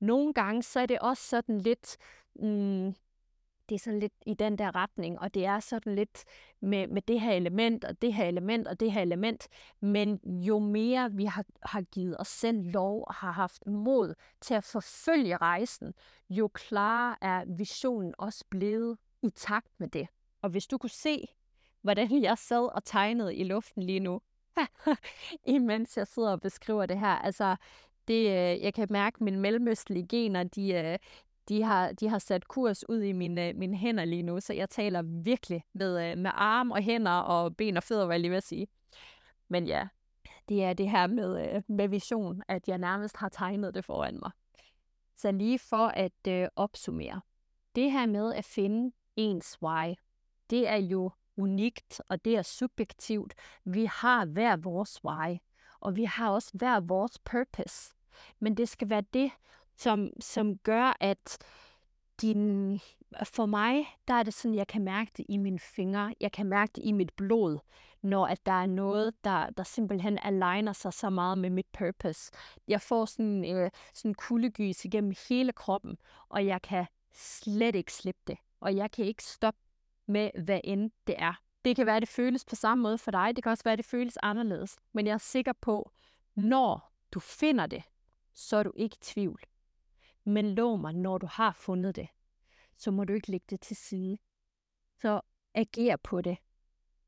Nogle 0.00 0.34
gange 0.34 0.62
så 0.62 0.80
er 0.80 0.86
det 0.86 0.98
også 0.98 1.28
sådan 1.28 1.58
lidt, 1.58 1.96
mm, 2.34 2.94
det 3.72 3.78
er 3.78 3.82
sådan 3.82 4.00
lidt 4.00 4.12
i 4.26 4.34
den 4.34 4.58
der 4.58 4.74
retning, 4.74 5.20
og 5.20 5.34
det 5.34 5.44
er 5.44 5.60
sådan 5.60 5.94
lidt 5.94 6.24
med, 6.60 6.86
med 6.86 7.02
det 7.02 7.20
her 7.20 7.32
element, 7.32 7.84
og 7.84 8.02
det 8.02 8.14
her 8.14 8.24
element, 8.24 8.68
og 8.68 8.80
det 8.80 8.92
her 8.92 9.02
element. 9.02 9.48
Men 9.80 10.20
jo 10.24 10.58
mere 10.58 11.12
vi 11.12 11.24
har, 11.24 11.44
har 11.62 11.82
givet 11.82 12.16
os 12.20 12.28
selv 12.28 12.62
lov 12.62 13.04
og 13.08 13.14
har 13.14 13.32
haft 13.32 13.66
mod 13.66 14.14
til 14.40 14.54
at 14.54 14.64
forfølge 14.64 15.36
rejsen, 15.36 15.94
jo 16.30 16.48
klarere 16.48 17.16
er 17.20 17.44
visionen 17.56 18.14
også 18.18 18.44
blevet 18.50 18.98
i 19.22 19.30
takt 19.30 19.70
med 19.78 19.88
det. 19.88 20.08
Og 20.42 20.50
hvis 20.50 20.66
du 20.66 20.78
kunne 20.78 20.90
se, 20.90 21.28
hvordan 21.82 22.22
jeg 22.22 22.38
sad 22.38 22.74
og 22.74 22.84
tegnede 22.84 23.36
i 23.36 23.44
luften 23.44 23.82
lige 23.82 24.00
nu, 24.00 24.20
imens 25.46 25.96
jeg 25.96 26.06
sidder 26.06 26.32
og 26.32 26.40
beskriver 26.40 26.86
det 26.86 26.98
her, 26.98 27.18
altså 27.18 27.56
det, 28.08 28.20
øh, 28.20 28.62
jeg 28.62 28.74
kan 28.74 28.86
mærke, 28.90 29.16
at 29.16 29.20
mine 29.20 29.40
mellemøstlige 29.40 30.06
gener, 30.06 30.42
de, 30.42 30.72
øh, 30.72 30.98
de 31.48 31.62
har, 31.62 31.92
de 31.92 32.08
har 32.08 32.18
sat 32.18 32.48
kurs 32.48 32.88
ud 32.88 33.00
i 33.00 33.12
mine, 33.12 33.48
øh, 33.48 33.56
mine 33.56 33.76
hænder 33.76 34.04
lige 34.04 34.22
nu, 34.22 34.40
så 34.40 34.52
jeg 34.52 34.70
taler 34.70 35.02
virkelig 35.02 35.64
med, 35.72 36.10
øh, 36.10 36.18
med 36.18 36.30
arm 36.34 36.70
og 36.70 36.82
hænder 36.82 37.12
og 37.12 37.56
ben 37.56 37.76
og 37.76 37.82
fødder, 37.82 38.06
hvad 38.06 38.16
jeg 38.16 38.20
lige 38.20 38.30
vil 38.30 38.42
sige. 38.42 38.66
Men 39.48 39.66
ja, 39.66 39.88
det 40.48 40.64
er 40.64 40.72
det 40.72 40.90
her 40.90 41.06
med, 41.06 41.54
øh, 41.54 41.62
med 41.68 41.88
vision, 41.88 42.42
at 42.48 42.68
jeg 42.68 42.78
nærmest 42.78 43.16
har 43.16 43.28
tegnet 43.28 43.74
det 43.74 43.84
foran 43.84 44.18
mig. 44.22 44.30
Så 45.16 45.32
lige 45.32 45.58
for 45.58 45.86
at 45.86 46.26
øh, 46.28 46.48
opsummere. 46.56 47.20
Det 47.74 47.92
her 47.92 48.06
med 48.06 48.34
at 48.34 48.44
finde 48.44 48.92
ens 49.16 49.62
why, 49.62 49.94
det 50.50 50.68
er 50.68 50.76
jo 50.76 51.10
unikt, 51.36 52.00
og 52.08 52.24
det 52.24 52.36
er 52.36 52.42
subjektivt. 52.42 53.34
Vi 53.64 53.84
har 53.84 54.24
hver 54.24 54.56
vores 54.56 55.04
why, 55.04 55.36
og 55.80 55.96
vi 55.96 56.04
har 56.04 56.30
også 56.30 56.50
hver 56.54 56.80
vores 56.80 57.18
purpose. 57.18 57.94
Men 58.40 58.56
det 58.56 58.68
skal 58.68 58.90
være 58.90 59.04
det, 59.12 59.30
som, 59.82 60.10
som 60.20 60.58
gør, 60.58 60.96
at 61.00 61.38
din, 62.22 62.80
for 63.24 63.46
mig, 63.46 63.86
der 64.08 64.14
er 64.14 64.22
det 64.22 64.34
sådan, 64.34 64.54
jeg 64.54 64.66
kan 64.66 64.82
mærke 64.82 65.10
det 65.16 65.26
i 65.28 65.36
mine 65.36 65.58
fingre, 65.58 66.14
jeg 66.20 66.32
kan 66.32 66.46
mærke 66.46 66.72
det 66.74 66.82
i 66.84 66.92
mit 66.92 67.12
blod, 67.16 67.58
når 68.02 68.26
at 68.26 68.46
der 68.46 68.52
er 68.52 68.66
noget, 68.66 69.24
der, 69.24 69.50
der 69.50 69.62
simpelthen 69.62 70.18
aligner 70.22 70.72
sig 70.72 70.92
så 70.92 71.10
meget 71.10 71.38
med 71.38 71.50
mit 71.50 71.66
purpose. 71.72 72.32
Jeg 72.68 72.80
får 72.80 73.04
sådan, 73.04 73.56
øh, 73.56 73.70
sådan 73.94 74.14
kuldegys 74.14 74.84
igennem 74.84 75.14
hele 75.28 75.52
kroppen, 75.52 75.96
og 76.28 76.46
jeg 76.46 76.62
kan 76.62 76.86
slet 77.14 77.74
ikke 77.74 77.92
slippe 77.92 78.20
det. 78.26 78.38
Og 78.60 78.76
jeg 78.76 78.90
kan 78.90 79.04
ikke 79.04 79.24
stoppe 79.24 79.60
med, 80.06 80.30
hvad 80.44 80.60
end 80.64 80.90
det 81.06 81.14
er. 81.18 81.34
Det 81.64 81.76
kan 81.76 81.86
være, 81.86 81.96
at 81.96 82.02
det 82.02 82.08
føles 82.08 82.44
på 82.44 82.56
samme 82.56 82.82
måde 82.82 82.98
for 82.98 83.10
dig. 83.10 83.36
Det 83.36 83.42
kan 83.44 83.52
også 83.52 83.64
være, 83.64 83.72
at 83.72 83.78
det 83.78 83.86
føles 83.86 84.18
anderledes. 84.22 84.76
Men 84.92 85.06
jeg 85.06 85.12
er 85.12 85.18
sikker 85.18 85.52
på, 85.60 85.90
når 86.34 86.92
du 87.12 87.20
finder 87.20 87.66
det, 87.66 87.82
så 88.34 88.56
er 88.56 88.62
du 88.62 88.72
ikke 88.76 88.94
i 88.94 89.02
tvivl. 89.02 89.40
Men 90.24 90.54
lov 90.54 90.78
mig, 90.78 90.92
når 90.92 91.18
du 91.18 91.26
har 91.26 91.52
fundet 91.52 91.96
det, 91.96 92.08
så 92.76 92.90
må 92.90 93.04
du 93.04 93.12
ikke 93.12 93.30
lægge 93.30 93.46
det 93.50 93.60
til 93.60 93.76
side. 93.76 94.18
Så 95.00 95.20
ager 95.54 95.96
på 95.96 96.20
det 96.20 96.36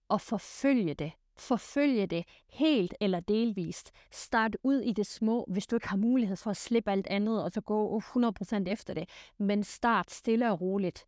og 0.09 0.21
forfølge 0.21 0.95
det. 0.95 1.13
Forfølge 1.37 2.07
det 2.07 2.25
helt 2.49 2.95
eller 3.01 3.21
delvist. 3.21 3.91
Start 4.13 4.57
ud 4.63 4.81
i 4.81 4.93
det 4.93 5.07
små, 5.07 5.45
hvis 5.49 5.67
du 5.67 5.77
ikke 5.77 5.89
har 5.89 5.97
mulighed 5.97 6.37
for 6.37 6.51
at 6.51 6.57
slippe 6.57 6.91
alt 6.91 7.07
andet 7.07 7.45
og 7.45 7.51
så 7.51 7.61
gå 7.61 8.01
100% 8.01 8.69
efter 8.69 8.95
det. 8.95 9.09
Men 9.39 9.65
start 9.65 10.11
stille 10.11 10.51
og 10.51 10.61
roligt 10.61 11.07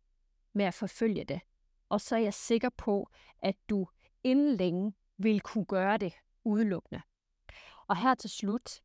med 0.53 0.65
at 0.65 0.73
forfølge 0.73 1.23
det. 1.23 1.41
Og 1.89 2.01
så 2.01 2.15
er 2.15 2.19
jeg 2.19 2.33
sikker 2.33 2.69
på, 2.69 3.09
at 3.39 3.55
du 3.69 3.87
inden 4.23 4.55
længe 4.55 4.93
vil 5.17 5.41
kunne 5.41 5.65
gøre 5.65 5.97
det 5.97 6.13
udelukkende. 6.43 7.01
Og 7.87 7.97
her 7.97 8.15
til 8.15 8.29
slut, 8.29 8.81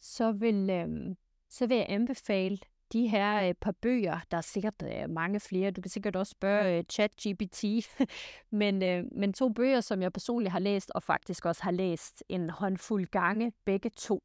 så 0.00 0.32
vil, 0.32 0.70
øhm, 0.70 1.16
så 1.52 1.66
vil 1.66 1.76
jeg 1.76 1.86
anbefale 1.88 2.58
de 2.92 3.08
her 3.08 3.48
øh, 3.48 3.54
par 3.54 3.72
bøger. 3.72 4.18
Der 4.30 4.36
er 4.36 4.40
sikkert 4.40 4.74
øh, 4.84 5.10
mange 5.10 5.40
flere. 5.40 5.70
Du 5.70 5.80
kan 5.80 5.90
sikkert 5.90 6.16
også 6.16 6.30
spørge 6.30 6.78
øh, 6.78 6.84
ChatGPT. 6.90 7.64
men, 8.60 8.82
øh, 8.82 9.04
men 9.12 9.32
to 9.32 9.48
bøger, 9.48 9.80
som 9.80 10.02
jeg 10.02 10.12
personligt 10.12 10.52
har 10.52 10.58
læst, 10.58 10.90
og 10.94 11.02
faktisk 11.02 11.44
også 11.44 11.62
har 11.62 11.70
læst 11.70 12.24
en 12.28 12.50
håndfuld 12.50 13.06
gange, 13.06 13.52
begge 13.64 13.90
to. 13.90 14.22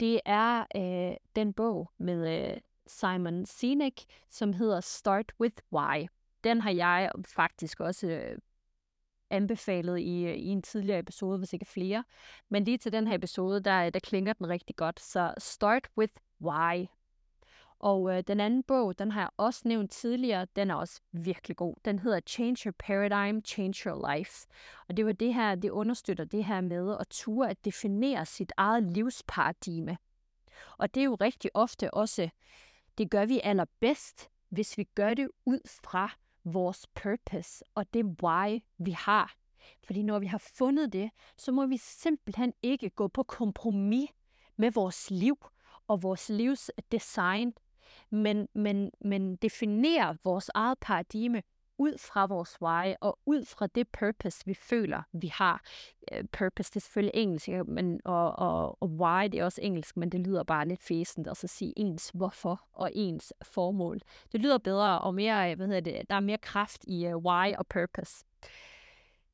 Det 0.00 0.20
er 0.24 0.64
øh, 0.76 1.16
den 1.36 1.52
bog 1.52 1.90
med 1.98 2.50
øh, 2.50 2.56
Simon 2.86 3.46
Sinek, 3.46 4.04
som 4.30 4.52
hedder 4.52 4.80
Start 4.80 5.32
with 5.40 5.56
Why. 5.72 6.06
Den 6.44 6.60
har 6.60 6.70
jeg 6.70 7.10
faktisk 7.26 7.80
også 7.80 8.06
øh, 8.06 8.38
anbefalet 9.30 9.98
i, 9.98 10.24
øh, 10.24 10.34
i 10.34 10.46
en 10.46 10.62
tidligere 10.62 10.98
episode, 10.98 11.38
hvis 11.38 11.52
ikke 11.52 11.66
flere. 11.66 12.04
Men 12.48 12.64
lige 12.64 12.78
til 12.78 12.92
den 12.92 13.06
her 13.06 13.14
episode, 13.14 13.60
der, 13.60 13.90
der 13.90 14.00
klinger 14.00 14.32
den 14.32 14.48
rigtig 14.48 14.76
godt. 14.76 15.00
Så 15.00 15.34
Start 15.38 15.88
with 15.98 16.12
Why. 16.40 16.86
Og 17.78 18.16
øh, 18.16 18.22
den 18.26 18.40
anden 18.40 18.62
bog, 18.62 18.98
den 18.98 19.12
har 19.12 19.20
jeg 19.20 19.30
også 19.36 19.62
nævnt 19.64 19.90
tidligere, 19.90 20.46
den 20.56 20.70
er 20.70 20.74
også 20.74 21.00
virkelig 21.12 21.56
god. 21.56 21.74
Den 21.84 21.98
hedder 21.98 22.20
Change 22.26 22.68
Your 22.68 22.74
Paradigm, 22.78 23.44
Change 23.44 23.88
Your 23.88 24.14
Life. 24.14 24.46
Og 24.88 24.96
det 24.96 25.06
var 25.06 25.12
det 25.12 25.34
her, 25.34 25.54
det 25.54 25.70
understøtter 25.70 26.24
det 26.24 26.44
her 26.44 26.60
med 26.60 26.96
at 27.00 27.06
ture 27.10 27.50
at 27.50 27.64
definere 27.64 28.26
sit 28.26 28.52
eget 28.56 28.82
livsparadigme. 28.82 29.98
Og 30.78 30.94
det 30.94 31.00
er 31.00 31.04
jo 31.04 31.14
rigtig 31.14 31.50
ofte 31.54 31.94
også, 31.94 32.28
det 32.98 33.10
gør 33.10 33.24
vi 33.24 33.40
allerbedst, 33.44 34.30
hvis 34.48 34.78
vi 34.78 34.84
gør 34.84 35.14
det 35.14 35.28
ud 35.46 35.60
fra 35.82 36.10
vores 36.44 36.86
purpose 36.94 37.64
og 37.74 37.94
det 37.94 38.04
why, 38.22 38.58
vi 38.78 38.90
har. 38.90 39.34
Fordi 39.84 40.02
når 40.02 40.18
vi 40.18 40.26
har 40.26 40.38
fundet 40.38 40.92
det, 40.92 41.10
så 41.36 41.52
må 41.52 41.66
vi 41.66 41.76
simpelthen 41.76 42.52
ikke 42.62 42.90
gå 42.90 43.08
på 43.08 43.22
kompromis 43.22 44.10
med 44.56 44.70
vores 44.70 45.10
liv 45.10 45.38
og 45.88 46.02
vores 46.02 46.28
livs 46.28 46.70
design, 46.92 47.52
men, 48.10 48.48
men, 48.54 48.90
men 49.00 49.36
definere 49.36 50.16
vores 50.24 50.50
eget 50.54 50.78
paradigme 50.78 51.42
ud 51.78 51.98
fra 51.98 52.26
vores 52.26 52.62
why 52.62 52.94
og 53.00 53.18
ud 53.26 53.44
fra 53.44 53.66
det 53.66 53.88
purpose, 53.88 54.46
vi 54.46 54.54
føler, 54.54 55.02
vi 55.12 55.26
har. 55.26 55.62
Øh, 56.12 56.24
purpose, 56.32 56.70
det 56.70 56.76
er 56.76 56.80
selvfølgelig 56.80 57.20
engelsk, 57.20 57.48
men, 57.66 58.00
og, 58.04 58.38
og, 58.38 58.82
og 58.82 58.88
why, 58.88 59.24
det 59.24 59.40
er 59.40 59.44
også 59.44 59.60
engelsk, 59.62 59.96
men 59.96 60.10
det 60.10 60.20
lyder 60.20 60.42
bare 60.42 60.68
lidt 60.68 60.82
fæsent 60.82 61.26
at 61.26 61.36
så 61.36 61.46
sige 61.46 61.72
ens 61.76 62.10
hvorfor 62.14 62.60
og 62.72 62.90
ens 62.94 63.32
formål. 63.42 64.00
Det 64.32 64.40
lyder 64.40 64.58
bedre 64.58 65.00
og 65.00 65.14
mere, 65.14 65.50
øh, 65.50 65.56
hvad 65.56 65.66
hedder 65.66 65.80
det, 65.80 66.10
der 66.10 66.16
er 66.16 66.20
mere 66.20 66.38
kraft 66.38 66.84
i 66.84 67.12
uh, 67.12 67.24
why 67.24 67.54
og 67.58 67.66
purpose. 67.66 68.24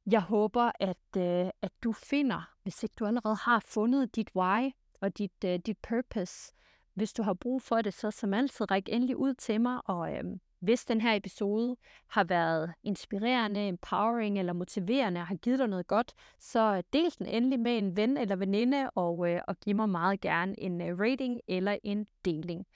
Jeg 0.07 0.21
håber, 0.21 0.71
at, 0.81 1.17
uh, 1.17 1.51
at 1.63 1.73
du 1.85 1.93
finder, 1.93 2.51
hvis 2.63 2.83
ikke 2.83 2.95
du 2.99 3.07
allerede 3.07 3.37
har 3.37 3.61
fundet 3.61 4.17
dit 4.17 4.31
why 4.37 4.71
og 5.05 5.19
dit, 5.19 5.45
uh, 5.45 5.55
dit 5.67 5.79
purpose, 5.89 6.53
hvis 6.95 7.13
du 7.13 7.23
har 7.23 7.35
brug 7.35 7.63
for 7.63 7.83
det, 7.83 7.95
så 7.95 8.11
som 8.11 8.35
altid 8.35 8.71
ræk 8.71 8.89
endelig 8.89 9.17
ud 9.17 9.35
til 9.35 9.61
mig, 9.61 9.81
og 9.85 10.15
øhm, 10.17 10.41
hvis 10.61 10.85
den 10.85 11.01
her 11.01 11.15
episode 11.15 11.77
har 12.09 12.25
været 12.25 12.73
inspirerende, 12.83 13.69
empowering 13.69 14.39
eller 14.39 14.53
motiverende 14.53 15.21
og 15.21 15.27
har 15.27 15.35
givet 15.35 15.59
dig 15.59 15.69
noget 15.69 15.87
godt, 15.87 16.13
så 16.39 16.83
del 16.93 17.15
den 17.19 17.27
endelig 17.27 17.61
med 17.61 17.79
en 17.79 17.97
ven 17.97 18.17
eller 18.17 18.37
veninde, 18.37 18.91
og, 18.91 19.31
øh, 19.31 19.41
og 19.49 19.57
giv 19.61 19.77
mig 19.77 19.89
meget 19.89 20.21
gerne 20.21 20.61
en 20.61 20.81
øh, 20.81 20.99
rating 20.99 21.41
eller 21.49 21.77
en 21.83 22.07
deling. 22.25 22.67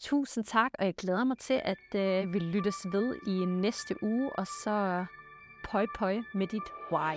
Tusind 0.00 0.44
tak, 0.44 0.72
og 0.78 0.84
jeg 0.84 0.94
glæder 0.94 1.24
mig 1.24 1.38
til, 1.38 1.60
at 1.64 1.94
øh, 1.94 2.32
vi 2.32 2.38
lyttes 2.38 2.76
ved 2.92 3.16
i 3.26 3.44
næste 3.44 4.02
uge, 4.02 4.30
og 4.38 4.46
så 4.46 4.70
øh, 4.70 5.06
pøj 5.64 5.86
pøj 5.98 6.18
med 6.34 6.46
dit 6.46 6.68
why. 6.92 7.16